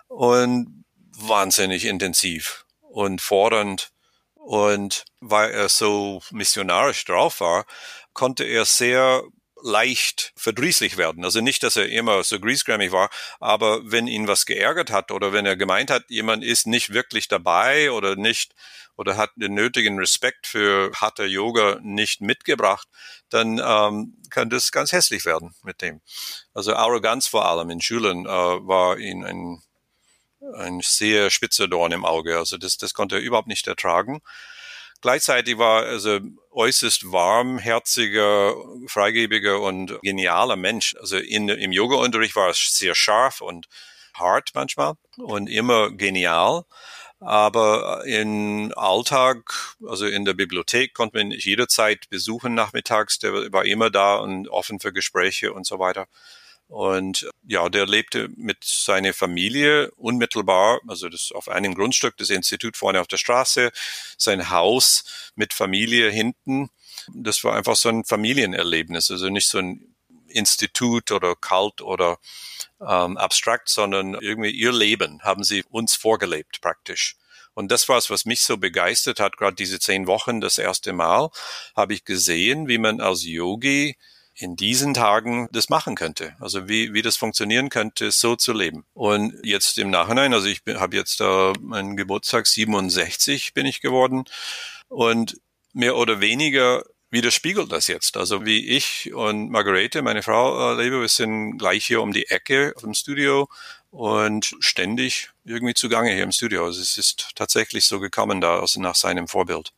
[0.09, 0.85] Und
[1.17, 3.91] wahnsinnig intensiv und fordernd.
[4.35, 7.65] Und weil er so missionarisch drauf war,
[8.13, 9.23] konnte er sehr
[9.63, 11.25] leicht verdrießlich werden.
[11.25, 15.33] Also nicht, dass er immer so griesgrämig war, aber wenn ihn was geärgert hat oder
[15.33, 18.55] wenn er gemeint hat, jemand ist nicht wirklich dabei oder nicht
[18.97, 22.87] oder hat den nötigen Respekt für Hatha Yoga nicht mitgebracht,
[23.31, 26.01] dann ähm, kann das ganz hässlich werden mit dem.
[26.53, 29.63] Also Arroganz vor allem in Schulen äh, war ihn ein,
[30.55, 32.37] ein sehr spitzer Dorn im Auge.
[32.37, 34.21] Also das, das konnte er überhaupt nicht ertragen.
[35.03, 36.21] Gleichzeitig war also
[36.53, 38.55] äußerst warmherziger,
[38.87, 40.95] freigebiger und genialer Mensch.
[41.01, 43.67] Also in, im Yoga-Unterricht war er sehr scharf und
[44.15, 46.65] hart manchmal und immer genial.
[47.19, 53.19] Aber im Alltag, also in der Bibliothek, konnte man jederzeit besuchen nachmittags.
[53.19, 56.07] Der war immer da und offen für Gespräche und so weiter.
[56.73, 62.79] Und ja, der lebte mit seiner Familie unmittelbar, also das auf einem Grundstück, das Institut
[62.79, 63.73] vorne auf der Straße,
[64.17, 65.05] sein Haus
[65.35, 66.71] mit Familie hinten.
[67.13, 69.95] Das war einfach so ein Familienerlebnis, also nicht so ein
[70.29, 72.17] Institut oder kalt oder
[72.81, 77.17] ähm, abstrakt, sondern irgendwie ihr Leben haben sie uns vorgelebt praktisch.
[77.53, 80.95] Und das war es, was mich so begeistert hat, gerade diese zehn Wochen, das erste
[80.95, 81.29] Mal,
[81.77, 83.99] habe ich gesehen, wie man als Yogi
[84.35, 86.35] in diesen Tagen das machen könnte.
[86.41, 88.85] Also wie, wie das funktionieren könnte, so zu leben.
[88.95, 94.25] Und jetzt im Nachhinein, also ich habe jetzt da meinen Geburtstag 67 bin ich geworden
[94.89, 95.39] und
[95.73, 98.17] mehr oder weniger widerspiegelt das jetzt.
[98.17, 102.29] Also wie ich und Margarete, meine Frau, äh, lebe, wir sind gleich hier um die
[102.29, 103.49] Ecke im Studio
[103.91, 106.65] und ständig irgendwie zugange hier im Studio.
[106.65, 109.73] Also es ist tatsächlich so gekommen da, also nach seinem Vorbild.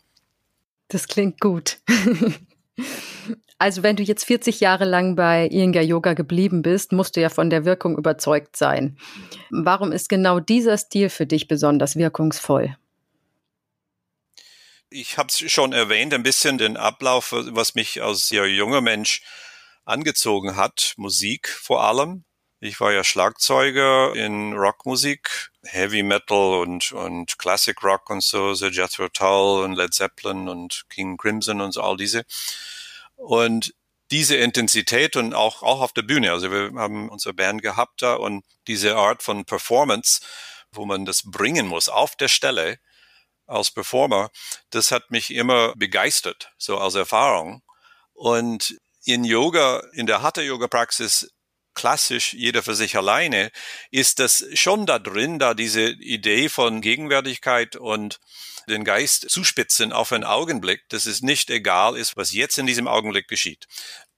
[0.89, 1.79] Das klingt gut.
[3.59, 7.29] Also wenn du jetzt 40 Jahre lang bei Iyengar Yoga geblieben bist, musst du ja
[7.29, 8.99] von der Wirkung überzeugt sein.
[9.51, 12.77] Warum ist genau dieser Stil für dich besonders wirkungsvoll?
[14.91, 19.23] Ich habe es schon erwähnt, ein bisschen den Ablauf, was mich als sehr junger Mensch
[19.85, 22.25] angezogen hat, Musik vor allem.
[22.61, 28.69] Ich war ja Schlagzeuger in Rockmusik, Heavy Metal und, und Classic Rock und so, so
[28.69, 32.25] Jethro Tull und Led Zeppelin und King Crimson und so all diese.
[33.17, 33.75] Und
[34.11, 38.15] diese Intensität und auch, auch auf der Bühne, also wir haben unsere Band gehabt da
[38.15, 40.21] und diese Art von Performance,
[40.73, 42.79] wo man das bringen muss auf der Stelle
[43.47, 44.31] als Performer,
[44.71, 47.63] das hat mich immer begeistert, so als Erfahrung.
[48.13, 51.34] Und in Yoga, in der Hatha-Yoga-Praxis
[51.75, 53.51] klassisch jeder für sich alleine,
[53.91, 58.21] ist das schon da drin, da diese Idee von Gegenwärtigkeit und
[58.69, 62.89] den Geist zuspitzen auf einen Augenblick, dass es nicht egal ist, was jetzt in diesem
[62.89, 63.67] Augenblick geschieht.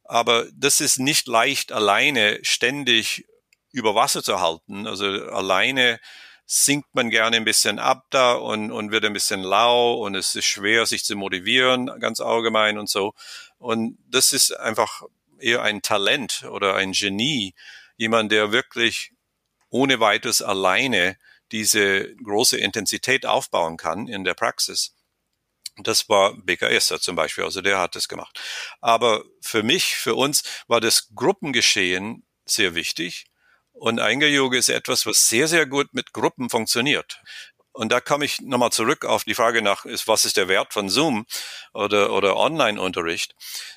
[0.04, 3.26] Aber das ist nicht leicht alleine ständig
[3.72, 4.86] über Wasser zu halten.
[4.86, 5.98] Also alleine
[6.46, 10.34] sinkt man gerne ein bisschen ab da und, und wird ein bisschen lau und es
[10.36, 13.14] ist schwer, sich zu motivieren, ganz allgemein und so.
[13.58, 15.02] Und das ist einfach
[15.40, 17.54] eher ein Talent oder ein Genie,
[17.96, 19.12] jemand, der wirklich
[19.70, 21.16] ohne weiteres alleine
[21.52, 24.94] diese große Intensität aufbauen kann in der Praxis.
[25.78, 28.40] Das war BKS zum Beispiel, also der hat das gemacht.
[28.80, 33.26] Aber für mich, für uns war das Gruppengeschehen sehr wichtig.
[33.72, 37.20] Und Einge-Yoga ist etwas, was sehr, sehr gut mit Gruppen funktioniert.
[37.76, 40.72] Und da komme ich nochmal zurück auf die Frage nach, ist, was ist der Wert
[40.72, 41.26] von Zoom
[41.74, 43.34] oder, oder Online-Unterricht?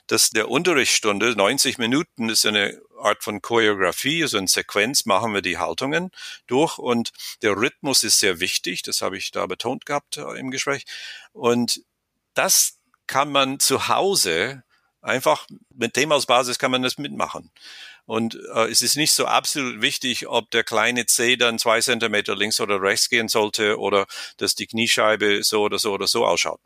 [0.08, 5.42] Dass der Unterrichtsstunde, 90 Minuten, ist eine Art von Choreografie, so eine Sequenz machen wir
[5.42, 6.12] die Haltungen
[6.48, 10.50] durch und der Rhythmus ist sehr wichtig, das habe ich da betont gehabt äh, im
[10.50, 10.86] Gespräch.
[11.34, 11.82] Und
[12.36, 14.64] das kann man zu Hause
[15.02, 17.52] einfach mit dem als Basis kann man das mitmachen.
[18.10, 22.36] Und äh, es ist nicht so absolut wichtig, ob der kleine C dann zwei Zentimeter
[22.36, 26.60] links oder rechts gehen sollte oder dass die Kniescheibe so oder so oder so ausschaut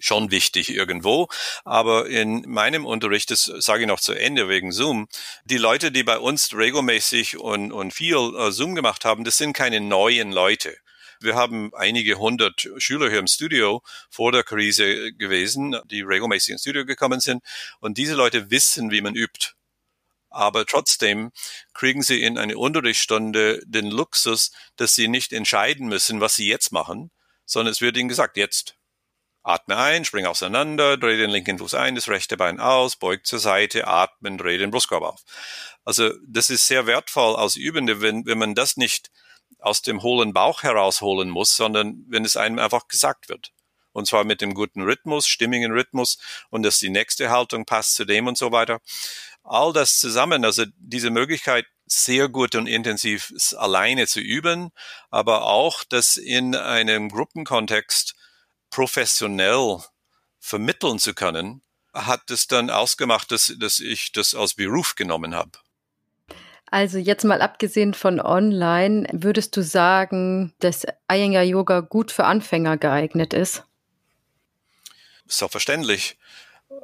[0.00, 1.28] schon wichtig irgendwo.
[1.64, 5.06] Aber in meinem Unterricht, das sage ich noch zu Ende wegen Zoom,
[5.44, 9.52] die Leute, die bei uns regelmäßig und, und viel äh, Zoom gemacht haben, das sind
[9.52, 10.76] keine neuen Leute.
[11.20, 16.62] Wir haben einige hundert Schüler hier im Studio vor der Krise gewesen, die regelmäßig ins
[16.62, 17.44] Studio gekommen sind.
[17.78, 19.54] Und diese Leute wissen, wie man übt
[20.30, 21.32] aber trotzdem
[21.74, 26.72] kriegen sie in eine Unterrichtsstunde den Luxus, dass sie nicht entscheiden müssen, was sie jetzt
[26.72, 27.10] machen,
[27.44, 28.76] sondern es wird ihnen gesagt, jetzt
[29.42, 33.38] atme ein, spring auseinander, dreh den linken Fuß ein, das rechte Bein aus, beug zur
[33.38, 35.22] Seite, atmen, dreh den Brustkorb auf.
[35.84, 39.10] Also das ist sehr wertvoll als Übende, wenn, wenn man das nicht
[39.58, 43.52] aus dem hohlen Bauch herausholen muss, sondern wenn es einem einfach gesagt wird.
[43.92, 46.18] Und zwar mit dem guten Rhythmus, stimmigen Rhythmus
[46.50, 48.80] und dass die nächste Haltung passt zu dem und so weiter
[49.42, 54.70] all das zusammen, also diese Möglichkeit, sehr gut und intensiv alleine zu üben,
[55.10, 58.14] aber auch das in einem Gruppenkontext
[58.70, 59.78] professionell
[60.38, 65.50] vermitteln zu können, hat es dann ausgemacht, dass, dass ich das als Beruf genommen habe.
[66.66, 72.76] Also jetzt mal abgesehen von online, würdest du sagen, dass Iyengar Yoga gut für Anfänger
[72.76, 73.64] geeignet ist?
[75.30, 76.16] Selbstverständlich.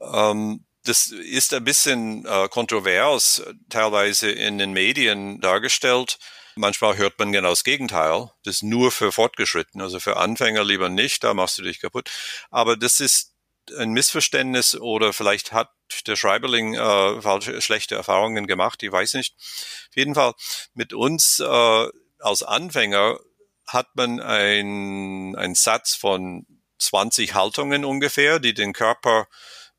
[0.00, 6.18] Ähm, das ist ein bisschen äh, kontrovers teilweise in den Medien dargestellt.
[6.54, 8.30] Manchmal hört man genau das Gegenteil.
[8.44, 12.11] Das ist nur für Fortgeschritten, also für Anfänger lieber nicht, da machst du dich kaputt.
[12.50, 13.32] Aber das ist
[13.76, 15.70] ein Missverständnis oder vielleicht hat
[16.06, 19.35] der Schreiberling äh, falsche, schlechte Erfahrungen gemacht, ich weiß nicht.
[19.37, 20.35] Auf jeden Fall
[20.72, 21.88] mit uns äh,
[22.20, 23.18] als Anfänger
[23.66, 26.46] hat man ein, ein Satz von
[26.78, 29.28] 20 Haltungen ungefähr, die den Körper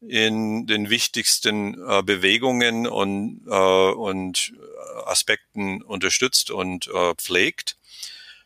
[0.02, 4.54] in den wichtigsten äh, Bewegungen und, äh, und
[5.06, 7.78] Aspekten unterstützt und äh, pflegt.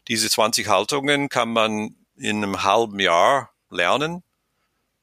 [0.08, 4.24] Diese 20 Haltungen kann man in einem halben Jahr lernen.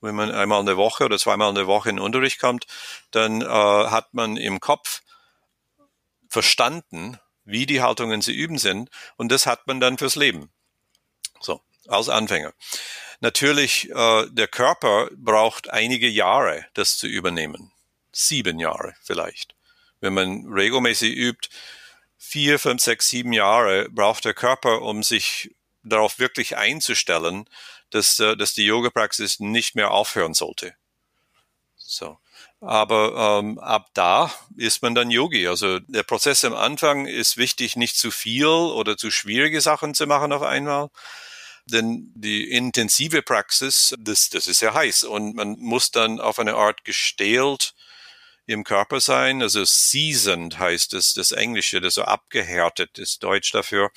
[0.01, 2.67] Wenn man einmal eine Woche oder zweimal eine Woche in den Unterricht kommt,
[3.11, 5.03] dann äh, hat man im Kopf
[6.29, 10.51] verstanden, wie die Haltungen zu üben sind und das hat man dann fürs Leben.
[11.41, 12.53] So, als Anfänger.
[13.21, 17.73] Natürlich, äh, der Körper braucht einige Jahre, das zu übernehmen.
[18.13, 19.55] Sieben Jahre vielleicht.
[20.01, 21.49] Wenn man regelmäßig übt,
[22.17, 27.49] vier, fünf, sechs, sieben Jahre braucht der Körper, um sich darauf wirklich einzustellen,
[27.91, 30.75] dass, äh, dass die Yoga-Praxis nicht mehr aufhören sollte.
[31.77, 32.19] So.
[32.61, 35.47] Aber ähm, ab da ist man dann Yogi.
[35.47, 40.07] Also der Prozess am Anfang ist wichtig, nicht zu viel oder zu schwierige Sachen zu
[40.07, 40.91] machen auf einmal,
[41.71, 46.55] denn die intensive Praxis, das, das ist sehr heiß und man muss dann auf eine
[46.55, 47.75] Art gestählt
[48.49, 49.43] im Körper sein.
[49.43, 53.91] Also seasoned heißt es, das Englische, das so abgehärtet ist Deutsch dafür.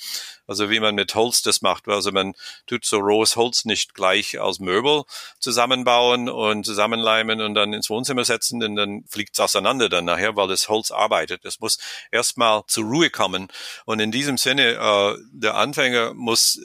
[0.46, 1.88] Also wie man mit Holz das macht.
[1.88, 2.34] Also man
[2.66, 5.04] tut so rohes Holz nicht gleich aus Möbel
[5.40, 10.36] zusammenbauen und zusammenleimen und dann ins Wohnzimmer setzen, denn dann fliegt es auseinander dann nachher,
[10.36, 11.46] weil das Holz arbeitet.
[11.46, 11.78] Das muss
[12.10, 13.48] erstmal zur Ruhe kommen.
[13.86, 16.60] Und in diesem Sinne, äh, der Anfänger muss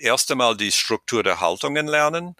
[0.00, 2.36] erst einmal die Struktur der Haltungen lernen,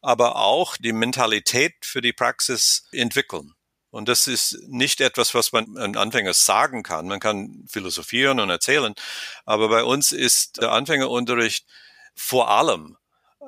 [0.00, 3.54] aber auch die Mentalität für die Praxis entwickeln.
[3.90, 7.06] Und das ist nicht etwas, was man einem Anfänger sagen kann.
[7.06, 8.94] Man kann philosophieren und erzählen,
[9.44, 11.66] aber bei uns ist der Anfängerunterricht
[12.14, 12.96] vor allem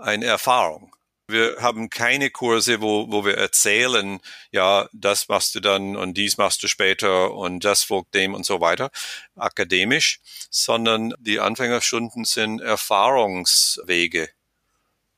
[0.01, 0.95] eine Erfahrung.
[1.27, 4.21] Wir haben keine Kurse, wo, wo wir erzählen,
[4.53, 8.45] ja, das machst du dann und dies machst du später und das folgt dem und
[8.45, 8.91] so weiter,
[9.35, 14.29] akademisch, sondern die Anfängerstunden sind Erfahrungswege.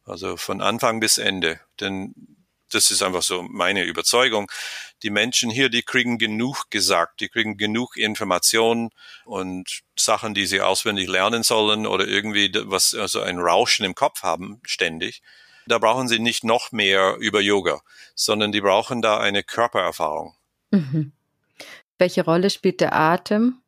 [0.04, 1.58] Also von Anfang bis Ende.
[1.80, 2.14] Denn
[2.70, 4.50] das ist einfach so meine Überzeugung.
[5.02, 8.90] Die Menschen hier, die kriegen genug gesagt, die kriegen genug Informationen
[9.24, 14.22] und Sachen, die sie auswendig lernen sollen oder irgendwie was, also ein Rauschen im Kopf
[14.22, 15.22] haben, ständig.
[15.66, 17.80] Da brauchen sie nicht noch mehr über Yoga,
[18.14, 20.34] sondern die brauchen da eine Körpererfahrung.
[20.70, 21.12] Mhm.
[21.98, 23.60] Welche Rolle spielt der Atem?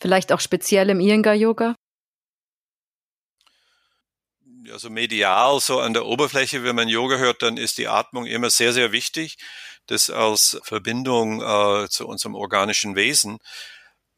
[0.00, 1.76] Vielleicht auch speziell im Iyengar-Yoga?
[4.72, 8.50] Also medial, so an der Oberfläche, wenn man Yoga hört, dann ist die Atmung immer
[8.50, 9.36] sehr, sehr wichtig.
[9.86, 13.38] Das als Verbindung äh, zu unserem organischen Wesen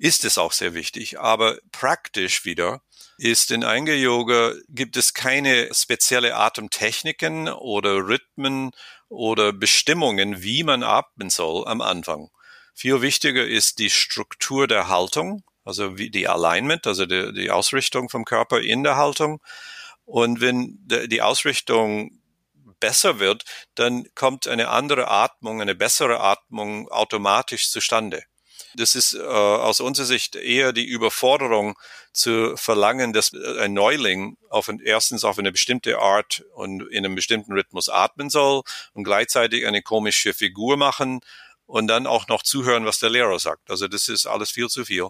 [0.03, 1.21] ist es auch sehr wichtig.
[1.21, 2.83] Aber praktisch wieder
[3.19, 8.73] ist in Iyengar Yoga gibt es keine spezielle Atemtechniken oder Rhythmen
[9.09, 12.31] oder Bestimmungen, wie man atmen soll am Anfang.
[12.75, 18.09] Viel wichtiger ist die Struktur der Haltung, also wie die Alignment, also die, die Ausrichtung
[18.09, 19.41] vom Körper in der Haltung.
[20.05, 22.21] Und wenn die Ausrichtung
[22.81, 23.45] besser wird,
[23.77, 28.25] dann kommt eine andere Atmung, eine bessere Atmung automatisch zustande.
[28.75, 31.79] Das ist äh, aus unserer Sicht eher die Überforderung
[32.13, 37.15] zu verlangen, dass ein Neuling auf ein, erstens auf eine bestimmte Art und in einem
[37.15, 38.63] bestimmten Rhythmus atmen soll
[38.95, 41.21] und gleichzeitig eine komische Figur machen
[41.67, 43.71] und dann auch noch zuhören, was der Lehrer sagt.
[43.71, 45.09] Also das ist alles viel zu viel.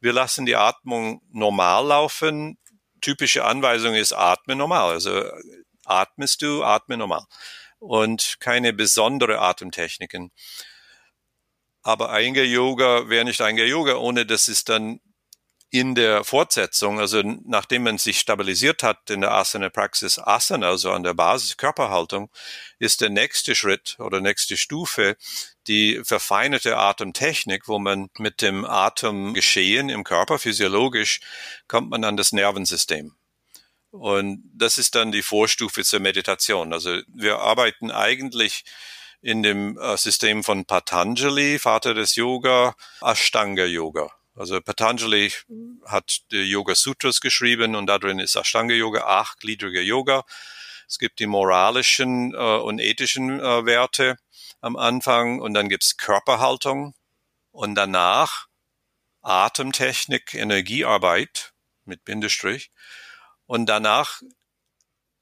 [0.00, 2.58] Wir lassen die Atmung normal laufen.
[3.00, 4.92] Typische Anweisung ist atme normal.
[4.92, 5.24] Also
[5.84, 7.24] atmest du, atme normal.
[7.78, 10.32] Und keine besondere Atemtechniken.
[11.82, 15.00] Aber Iyengar Yoga wäre nicht Iyengar Yoga, ohne dass es dann
[15.72, 21.04] in der Fortsetzung, also nachdem man sich stabilisiert hat in der Asana-Praxis Asana, also an
[21.04, 22.28] der Basis Körperhaltung,
[22.80, 25.16] ist der nächste Schritt oder nächste Stufe
[25.68, 31.20] die verfeinerte Atemtechnik, wo man mit dem Atemgeschehen im Körper physiologisch
[31.68, 33.14] kommt man an das Nervensystem.
[33.90, 36.72] Und das ist dann die Vorstufe zur Meditation.
[36.72, 38.64] Also wir arbeiten eigentlich
[39.22, 44.10] in dem äh, System von Patanjali, Vater des Yoga, Ashtanga Yoga.
[44.34, 45.32] Also Patanjali
[45.86, 50.24] hat die Yoga Sutras geschrieben und da drin ist Ashtanga Yoga, achtgliedriger Yoga.
[50.88, 54.16] Es gibt die moralischen äh, und ethischen äh, Werte,
[54.60, 56.94] am Anfang und dann gibt's Körperhaltung
[57.50, 58.46] und danach
[59.22, 61.52] Atemtechnik, Energiearbeit
[61.84, 62.70] mit Bindestrich
[63.46, 64.22] und danach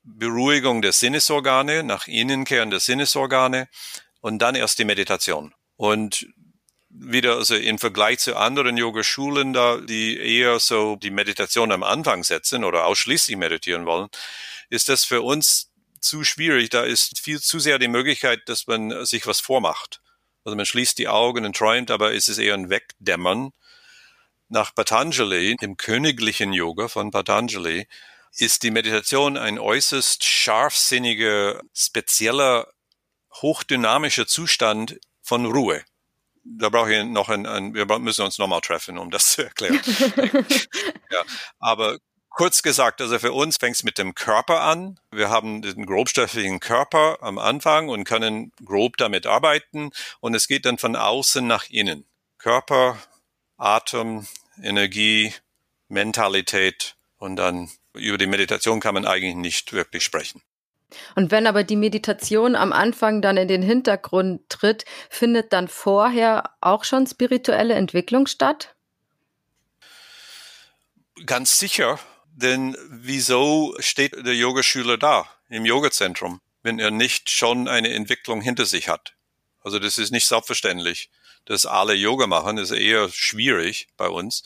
[0.02, 3.68] Beruhigung der Sinnesorgane, nach innen kehren der Sinnesorgane
[4.20, 5.54] und dann erst die Meditation.
[5.76, 6.26] Und
[6.90, 12.24] wieder also im Vergleich zu anderen Yogaschulen da, die eher so die Meditation am Anfang
[12.24, 14.08] setzen oder ausschließlich meditieren wollen,
[14.70, 16.70] ist das für uns zu schwierig.
[16.70, 20.00] Da ist viel zu sehr die Möglichkeit, dass man sich was vormacht.
[20.44, 23.50] Also man schließt die Augen und träumt, aber es ist eher ein Wegdämmern.
[24.48, 27.86] Nach Patanjali, dem königlichen Yoga von Patanjali,
[28.36, 32.68] ist die Meditation ein äußerst scharfsinniger, spezieller,
[33.40, 35.84] hochdynamischer Zustand von Ruhe
[36.56, 39.80] da brauche ich noch ein, ein wir müssen uns nochmal treffen, um das zu erklären.
[41.10, 41.22] ja,
[41.58, 41.98] aber
[42.30, 44.98] kurz gesagt, also für uns fängt es mit dem Körper an.
[45.10, 50.64] Wir haben den grobstofflichen Körper am Anfang und können grob damit arbeiten und es geht
[50.64, 52.06] dann von außen nach innen.
[52.38, 52.98] Körper,
[53.56, 54.26] Atem,
[54.62, 55.34] Energie,
[55.88, 60.42] Mentalität und dann über die Meditation kann man eigentlich nicht wirklich sprechen.
[61.14, 66.50] Und wenn aber die Meditation am Anfang dann in den Hintergrund tritt, findet dann vorher
[66.60, 68.74] auch schon spirituelle Entwicklung statt?
[71.26, 77.90] Ganz sicher, denn wieso steht der Yogaschüler da im Yogazentrum, wenn er nicht schon eine
[77.90, 79.14] Entwicklung hinter sich hat?
[79.60, 81.10] Also das ist nicht selbstverständlich,
[81.44, 84.44] dass alle Yoga machen, das ist eher schwierig bei uns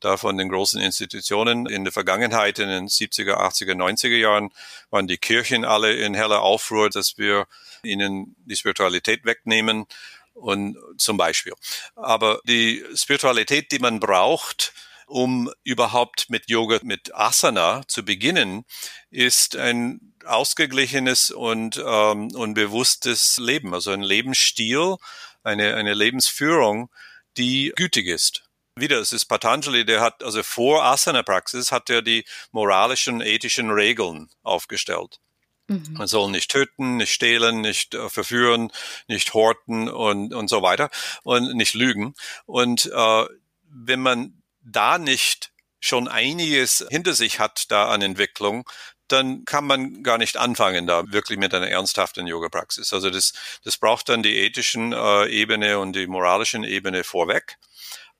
[0.00, 1.66] da von den großen Institutionen.
[1.66, 4.50] In der Vergangenheit, in den 70er, 80er, 90er Jahren,
[4.90, 7.46] waren die Kirchen alle in heller Aufruhr, dass wir
[7.82, 9.86] ihnen die Spiritualität wegnehmen
[10.34, 11.54] und zum Beispiel.
[11.94, 14.72] Aber die Spiritualität, die man braucht,
[15.06, 18.64] um überhaupt mit Yoga, mit Asana zu beginnen,
[19.10, 24.96] ist ein ausgeglichenes und, ähm, und bewusstes Leben, also ein Lebensstil,
[25.42, 26.90] eine, eine Lebensführung,
[27.36, 28.44] die gütig ist.
[28.76, 34.30] Wieder, es ist Patanjali, der hat, also vor Asana-Praxis hat er die moralischen, ethischen Regeln
[34.42, 35.20] aufgestellt.
[35.68, 35.92] Mhm.
[35.92, 38.72] Man soll nicht töten, nicht stehlen, nicht äh, verführen,
[39.06, 40.90] nicht horten und, und so weiter
[41.22, 42.14] und nicht lügen.
[42.46, 43.24] Und äh,
[43.62, 48.68] wenn man da nicht schon einiges hinter sich hat da an Entwicklung,
[49.06, 52.92] dann kann man gar nicht anfangen da wirklich mit einer ernsthaften Yoga-Praxis.
[52.92, 57.56] Also das, das braucht dann die ethischen äh, Ebene und die moralischen Ebene vorweg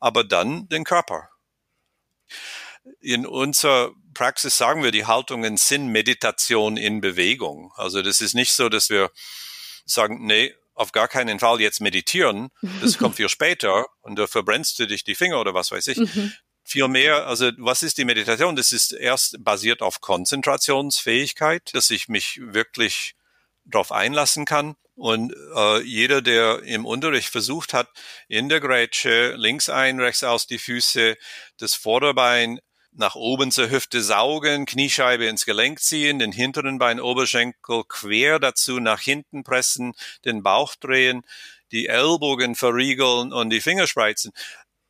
[0.05, 1.31] aber dann den Körper.
[3.01, 7.73] In unserer Praxis sagen wir, die Haltungen sind Meditation in Bewegung.
[7.77, 9.11] Also das ist nicht so, dass wir
[9.87, 12.51] sagen, nee, auf gar keinen Fall jetzt meditieren.
[12.83, 15.97] Das kommt viel später und da verbrennst du dich die Finger oder was weiß ich.
[15.97, 16.35] Mhm.
[16.62, 18.57] Vielmehr, also was ist die Meditation?
[18.57, 23.14] Das ist erst basiert auf Konzentrationsfähigkeit, dass ich mich wirklich
[23.64, 24.77] darauf einlassen kann.
[24.96, 27.88] Und äh, jeder, der im Unterricht versucht hat,
[28.29, 31.16] in der Grätsche links ein, rechts aus die Füße,
[31.59, 32.61] das Vorderbein
[32.92, 38.79] nach oben zur Hüfte saugen, Kniescheibe ins Gelenk ziehen, den hinteren Bein, Oberschenkel quer dazu
[38.79, 41.22] nach hinten pressen, den Bauch drehen,
[41.72, 44.31] die Ellbogen verriegeln und die Finger spreizen.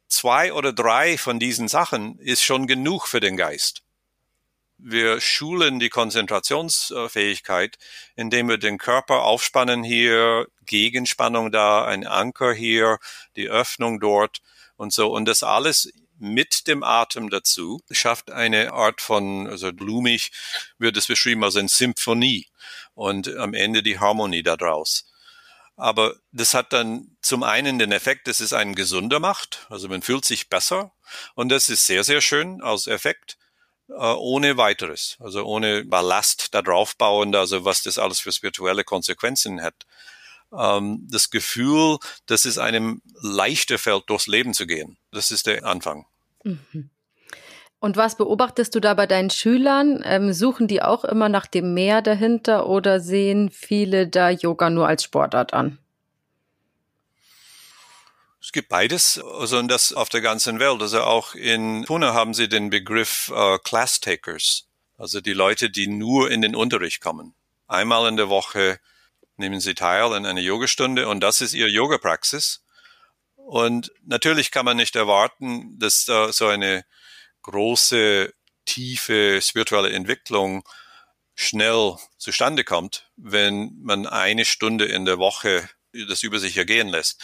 [0.07, 3.85] Zwei oder drei von diesen Sachen ist schon genug für den Geist
[4.87, 7.79] wir schulen die Konzentrationsfähigkeit,
[8.17, 12.99] indem wir den Körper aufspannen hier, Gegenspannung da, ein Anker hier,
[13.35, 14.43] die Öffnung dort
[14.77, 15.11] und so.
[15.11, 20.33] Und das alles mit dem Atem dazu schafft eine Art von, also blumig
[20.79, 22.47] wird es beschrieben als eine Symphonie
[22.93, 25.11] und am Ende die Harmonie daraus.
[25.77, 30.03] Aber das hat dann zum einen den Effekt, dass es einen gesunder macht, also man
[30.03, 30.93] fühlt sich besser
[31.35, 33.39] und das ist sehr, sehr schön als Effekt.
[33.89, 38.83] Äh, ohne weiteres, also ohne Ballast da drauf bauen, also was das alles für spirituelle
[38.83, 39.75] Konsequenzen hat.
[40.57, 44.97] Ähm, das Gefühl, dass es einem leichter fällt, durchs Leben zu gehen.
[45.13, 46.07] Das ist der Anfang.
[46.45, 46.91] Mhm.
[47.79, 50.03] Und was beobachtest du da bei deinen Schülern?
[50.07, 54.89] Ähm, suchen die auch immer nach dem Meer dahinter oder sehen viele da Yoga nur
[54.89, 55.77] als Sportart an?
[58.45, 60.83] Es gibt beides, also und das auf der ganzen Welt.
[60.83, 65.87] Also auch in Pune haben sie den Begriff äh, Class Takers, also die Leute, die
[65.87, 67.35] nur in den Unterricht kommen.
[67.69, 68.81] Einmal in der Woche
[69.39, 72.63] nehmen sie teil an einer Yogastunde und das ist ihre Yoga-Praxis.
[73.37, 76.85] Und natürlich kann man nicht erwarten, dass da so eine
[77.41, 78.31] große,
[78.67, 80.69] tiefe spirituelle Entwicklung
[81.35, 85.67] schnell zustande kommt, wenn man eine Stunde in der Woche
[86.09, 87.23] das über sich ergehen lässt.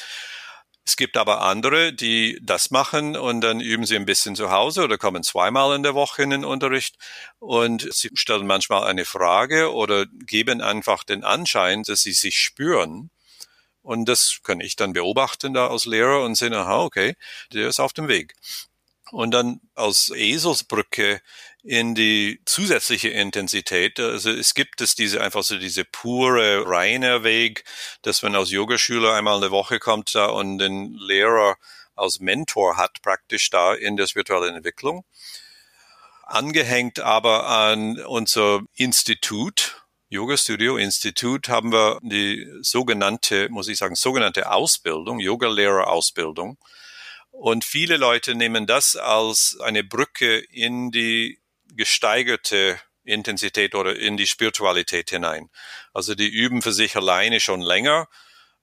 [0.84, 4.82] Es gibt aber andere, die das machen und dann üben sie ein bisschen zu Hause
[4.84, 6.96] oder kommen zweimal in der Woche in den Unterricht
[7.38, 13.10] und sie stellen manchmal eine Frage oder geben einfach den Anschein, dass sie sich spüren
[13.82, 17.14] Und das kann ich dann beobachten da als Lehrer und sehen, aha, okay,
[17.52, 18.34] der ist auf dem Weg.
[19.12, 21.20] Und dann als Eselsbrücke
[21.62, 24.00] in die zusätzliche Intensität.
[24.00, 27.64] Also es gibt es diese einfach so diese pure, reine Weg,
[28.02, 31.56] dass man als Yogaschüler einmal eine Woche kommt da und den Lehrer
[31.94, 35.04] als Mentor hat praktisch da in der spirituellen Entwicklung.
[36.22, 43.96] Angehängt aber an unser Institut, Yoga Studio Institut, haben wir die sogenannte, muss ich sagen,
[43.96, 46.56] sogenannte Ausbildung, Yoga-Lehrer-Ausbildung.
[47.32, 51.39] Und viele Leute nehmen das als eine Brücke in die
[51.80, 55.48] gesteigerte Intensität oder in die Spiritualität hinein.
[55.94, 58.06] Also die üben für sich alleine schon länger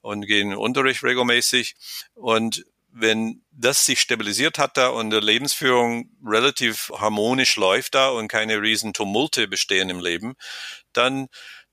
[0.02, 1.74] und gehen in Unterricht regelmäßig.
[2.14, 8.28] Und wenn das sich stabilisiert hat da und die Lebensführung relativ harmonisch läuft da und
[8.28, 10.36] keine riesen Tumulte bestehen im Leben,
[10.92, 11.26] dann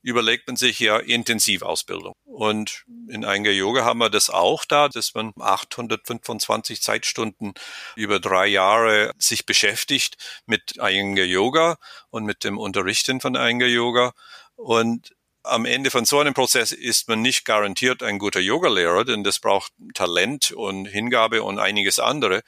[0.06, 2.14] überlegt man sich ja Intensivausbildung.
[2.26, 7.54] Und in Einga Yoga haben wir das auch da, dass man 825 Zeitstunden
[7.96, 11.78] über drei Jahre sich beschäftigt mit Einga Yoga
[12.12, 14.14] und mit dem Unterrichten von Einga Yoga.
[14.56, 19.24] Und am Ende von so einem Prozess ist man nicht garantiert ein guter Yogalehrer, denn
[19.24, 22.44] das braucht Talent und Hingabe und einiges andere.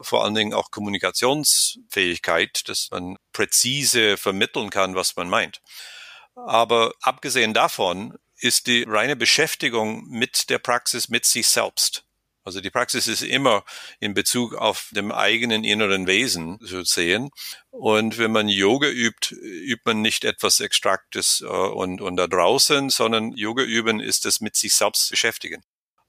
[0.00, 5.60] Vor allen Dingen auch Kommunikationsfähigkeit, dass man präzise vermitteln kann, was man meint.
[6.34, 12.04] Aber abgesehen davon ist die reine Beschäftigung mit der Praxis mit sich selbst.
[12.44, 13.64] Also die Praxis ist immer
[14.00, 17.30] in Bezug auf dem eigenen inneren Wesen zu sehen.
[17.70, 22.90] Und wenn man Yoga übt, übt man nicht etwas Extraktes äh, und, und da draußen,
[22.90, 25.62] sondern Yoga üben ist es mit sich selbst beschäftigen.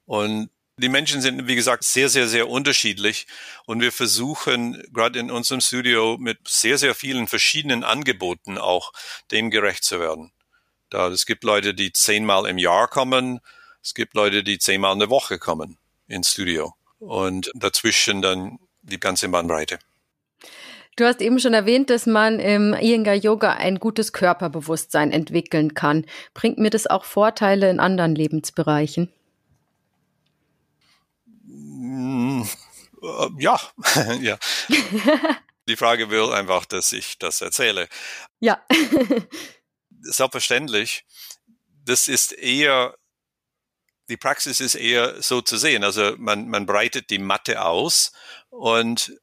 [0.06, 3.26] Und die Menschen sind, wie gesagt, sehr, sehr, sehr unterschiedlich.
[3.66, 8.92] Und wir versuchen gerade in unserem Studio mit sehr, sehr vielen verschiedenen Angeboten auch
[9.30, 10.32] dem gerecht zu werden.
[10.90, 13.40] Da, es gibt Leute, die zehnmal im Jahr kommen.
[13.82, 16.74] Es gibt Leute, die zehnmal in der Woche kommen ins Studio.
[16.98, 19.78] Und dazwischen dann die ganze Bandbreite.
[20.96, 26.06] Du hast eben schon erwähnt, dass man im Iyengar Yoga ein gutes Körperbewusstsein entwickeln kann.
[26.34, 29.12] Bringt mir das auch Vorteile in anderen Lebensbereichen?
[33.02, 33.60] Äh, ja,
[34.20, 34.38] ja.
[35.68, 37.88] Die Frage will einfach, dass ich das erzähle.
[38.40, 38.62] Ja.
[40.00, 41.04] Selbstverständlich.
[41.86, 42.96] Das ist eher,
[44.10, 45.82] die Praxis ist eher so zu sehen.
[45.82, 48.12] Also man, man breitet die Matte aus
[48.50, 49.18] und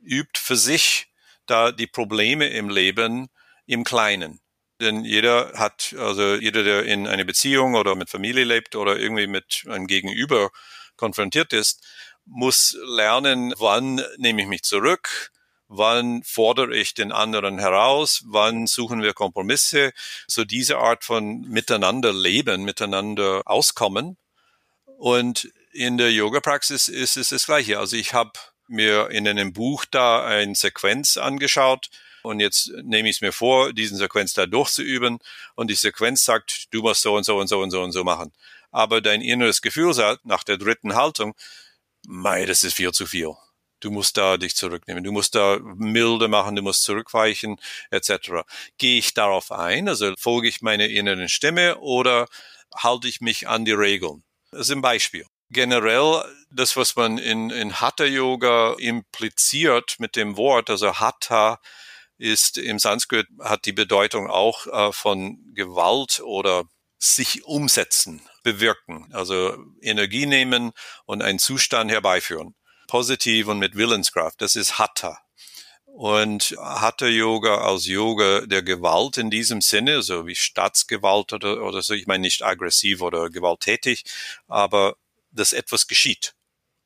[0.00, 1.12] übt für sich
[1.46, 3.28] da die Probleme im Leben
[3.66, 4.40] im Kleinen.
[4.80, 9.26] Denn jeder hat, also jeder, der in einer Beziehung oder mit Familie lebt oder irgendwie
[9.26, 10.50] mit einem Gegenüber
[10.98, 11.82] konfrontiert ist,
[12.26, 15.32] muss lernen, wann nehme ich mich zurück,
[15.68, 19.92] wann fordere ich den anderen heraus, wann suchen wir Kompromisse,
[20.26, 24.16] so diese Art von miteinander leben, miteinander auskommen.
[24.98, 27.78] Und in der Yoga-Praxis ist es das Gleiche.
[27.78, 28.32] Also ich habe
[28.66, 31.88] mir in einem Buch da eine Sequenz angeschaut
[32.22, 35.18] und jetzt nehme ich es mir vor, diesen Sequenz da durchzuüben
[35.54, 38.04] und die Sequenz sagt, du musst so und so und so und so und so
[38.04, 38.32] machen.
[38.70, 41.34] Aber dein inneres Gefühl sagt nach der dritten Haltung,
[42.06, 43.34] mei, das ist viel zu viel.
[43.80, 47.60] Du musst da dich zurücknehmen, du musst da milde machen, du musst zurückweichen,
[47.90, 48.42] etc.
[48.76, 52.26] Gehe ich darauf ein, also folge ich meiner inneren Stimme oder
[52.74, 54.24] halte ich mich an die Regeln?
[54.50, 55.26] Das ist ein Beispiel.
[55.50, 61.60] Generell, das, was man in, in Hatha-Yoga impliziert mit dem Wort, also Hatha
[62.18, 66.64] ist im Sanskrit, hat die Bedeutung auch äh, von Gewalt oder
[66.98, 70.72] sich umsetzen, bewirken, also Energie nehmen
[71.06, 72.54] und einen Zustand herbeiführen.
[72.88, 75.20] Positiv und mit Willenskraft, das ist Hatha.
[75.84, 81.82] Und Hatha Yoga als Yoga der Gewalt in diesem Sinne, so wie Staatsgewalt oder, oder
[81.82, 84.04] so, ich meine nicht aggressiv oder gewalttätig,
[84.46, 84.96] aber
[85.30, 86.34] dass etwas geschieht.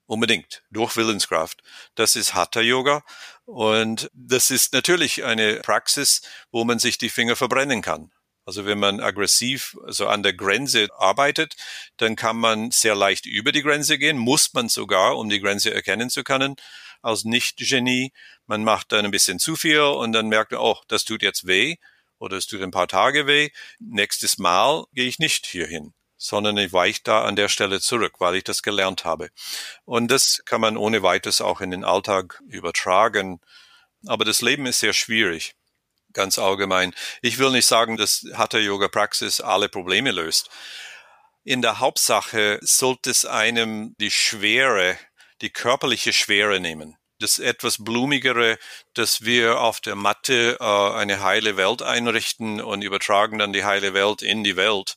[0.06, 0.62] Unbedingt.
[0.70, 1.62] Durch Willenskraft.
[1.94, 3.04] Das ist Hatha Yoga.
[3.44, 8.12] Und das ist natürlich eine Praxis, wo man sich die Finger verbrennen kann.
[8.44, 11.54] Also wenn man aggressiv, also an der Grenze arbeitet,
[11.96, 15.72] dann kann man sehr leicht über die Grenze gehen, muss man sogar, um die Grenze
[15.72, 16.56] erkennen zu können,
[17.02, 18.12] als Nicht-Genie.
[18.46, 21.46] Man macht dann ein bisschen zu viel und dann merkt man, oh, das tut jetzt
[21.46, 21.76] weh
[22.18, 23.50] oder es tut ein paar Tage weh.
[23.78, 28.34] Nächstes Mal gehe ich nicht hierhin, sondern ich weiche da an der Stelle zurück, weil
[28.34, 29.30] ich das gelernt habe.
[29.84, 33.40] Und das kann man ohne weiteres auch in den Alltag übertragen.
[34.06, 35.54] Aber das Leben ist sehr schwierig
[36.12, 36.94] ganz allgemein.
[37.20, 40.50] Ich will nicht sagen, dass Hatha Yoga Praxis alle Probleme löst.
[41.44, 44.96] In der Hauptsache sollte es einem die Schwere,
[45.40, 46.96] die körperliche Schwere nehmen.
[47.18, 48.58] Das etwas blumigere,
[48.94, 53.94] dass wir auf der Matte äh, eine heile Welt einrichten und übertragen dann die heile
[53.94, 54.94] Welt in die Welt.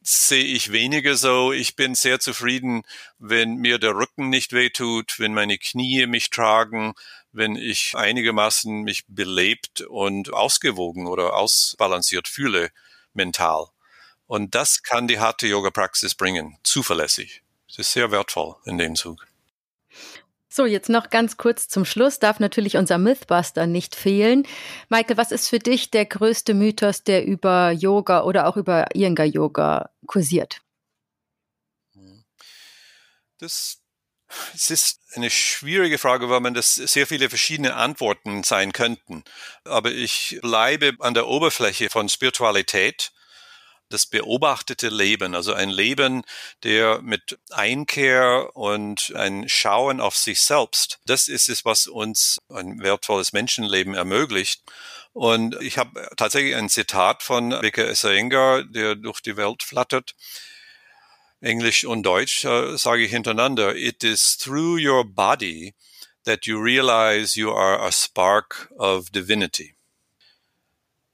[0.00, 1.52] sehe ich weniger so.
[1.52, 2.82] Ich bin sehr zufrieden,
[3.18, 6.94] wenn mir der Rücken nicht wehtut, wenn meine Knie mich tragen,
[7.32, 12.70] wenn ich einigermaßen mich belebt und ausgewogen oder ausbalanciert fühle
[13.12, 13.66] mental.
[14.26, 17.42] Und das kann die harte Yoga-Praxis bringen, zuverlässig.
[17.68, 19.26] Das ist sehr wertvoll in dem Zug.
[20.50, 24.46] So, jetzt noch ganz kurz zum Schluss darf natürlich unser Mythbuster nicht fehlen.
[24.88, 29.26] Michael, was ist für dich der größte Mythos, der über Yoga oder auch über Iyengar
[29.26, 30.62] Yoga kursiert?
[33.38, 33.80] Das
[34.54, 39.24] es ist eine schwierige Frage, weil man das sehr viele verschiedene Antworten sein könnten.
[39.64, 43.12] Aber ich bleibe an der Oberfläche von Spiritualität
[43.90, 46.22] das beobachtete Leben, also ein Leben,
[46.62, 52.82] der mit Einkehr und ein Schauen auf sich selbst, das ist es, was uns ein
[52.82, 54.62] wertvolles Menschenleben ermöglicht.
[55.12, 60.14] Und ich habe tatsächlich ein Zitat von Vika Esaenga, der durch die Welt flattert.
[61.40, 63.76] Englisch und Deutsch äh, sage ich hintereinander.
[63.76, 65.74] It is through your body
[66.24, 69.74] that you realize you are a spark of divinity.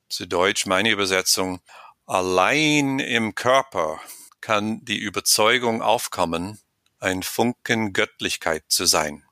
[0.09, 1.61] Zu Deutsch meine Übersetzung.
[2.07, 4.01] Allein im Körper
[4.41, 6.61] kann die Überzeugung aufkommen,
[7.01, 9.25] ein Funken Göttlichkeit zu sein.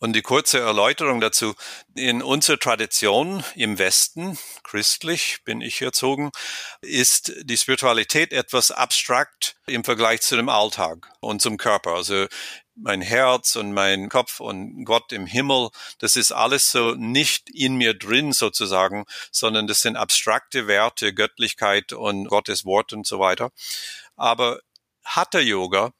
[0.00, 1.54] Und die kurze Erläuterung dazu.
[1.96, 6.30] In unserer Tradition im Westen, christlich bin ich erzogen,
[6.82, 11.94] ist die Spiritualität etwas abstrakt im Vergleich zu dem Alltag und zum Körper.
[11.94, 12.26] Also
[12.76, 17.74] mein Herz und mein Kopf und Gott im Himmel, das ist alles so nicht in
[17.74, 23.50] mir drin sozusagen, sondern das sind abstrakte Werte, Göttlichkeit und Gottes Wort und so weiter.
[24.14, 24.60] Aber
[25.04, 25.92] Hatha Yoga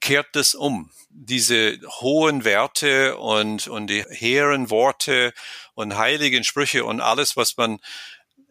[0.00, 0.90] kehrt das um.
[1.10, 5.32] Diese hohen Werte und, und die hehren Worte
[5.74, 7.80] und heiligen Sprüche und alles, was man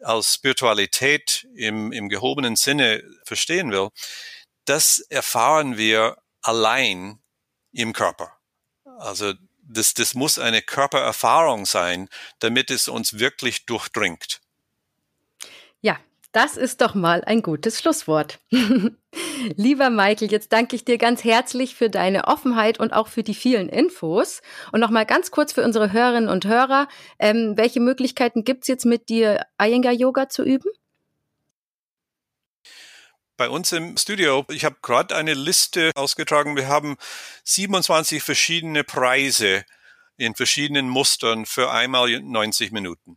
[0.02, 3.88] als Spiritualität im, im gehobenen Sinne verstehen will,
[4.64, 7.20] das erfahren wir allein
[7.72, 8.32] im Körper.
[8.98, 12.08] Also das, das muss eine Körpererfahrung sein,
[12.40, 14.40] damit es uns wirklich durchdringt.
[16.32, 18.38] Das ist doch mal ein gutes Schlusswort.
[19.56, 23.34] Lieber Michael, jetzt danke ich dir ganz herzlich für deine Offenheit und auch für die
[23.34, 24.40] vielen Infos.
[24.70, 26.86] Und nochmal ganz kurz für unsere Hörerinnen und Hörer,
[27.18, 30.70] ähm, welche Möglichkeiten gibt's jetzt mit dir, Iyengar-Yoga zu üben?
[33.40, 36.56] bei uns im Studio, ich habe gerade eine Liste ausgetragen.
[36.56, 36.98] Wir haben
[37.44, 39.64] 27 verschiedene Preise
[40.18, 43.16] in verschiedenen Mustern für einmal 90 Minuten.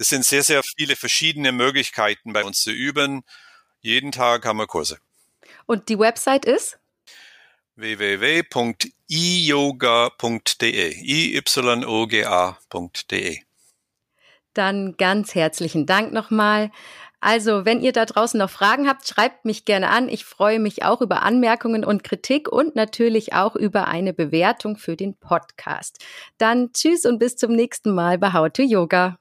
[0.00, 3.22] Es sind sehr, sehr viele verschiedene Möglichkeiten bei uns zu üben.
[3.82, 4.96] Jeden Tag haben wir Kurse.
[5.66, 6.78] Und die Website ist?
[7.76, 8.64] www.iyoga.de.
[11.02, 12.58] i-y-o-g-a.de.
[14.54, 16.70] Dann ganz herzlichen Dank nochmal.
[17.20, 20.08] Also, wenn ihr da draußen noch Fragen habt, schreibt mich gerne an.
[20.08, 24.96] Ich freue mich auch über Anmerkungen und Kritik und natürlich auch über eine Bewertung für
[24.96, 25.98] den Podcast.
[26.38, 29.18] Dann tschüss und bis zum nächsten Mal bei How to Yoga.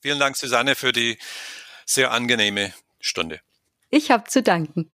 [0.00, 1.18] Vielen Dank, Susanne, für die
[1.84, 3.40] sehr angenehme Stunde.
[3.90, 4.90] Ich habe zu danken.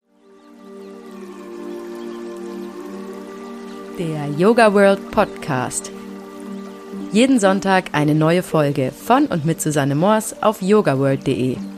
[3.99, 5.91] Der Yoga World Podcast.
[7.11, 11.74] Jeden Sonntag eine neue Folge von und mit Susanne Moors auf yogaworld.de.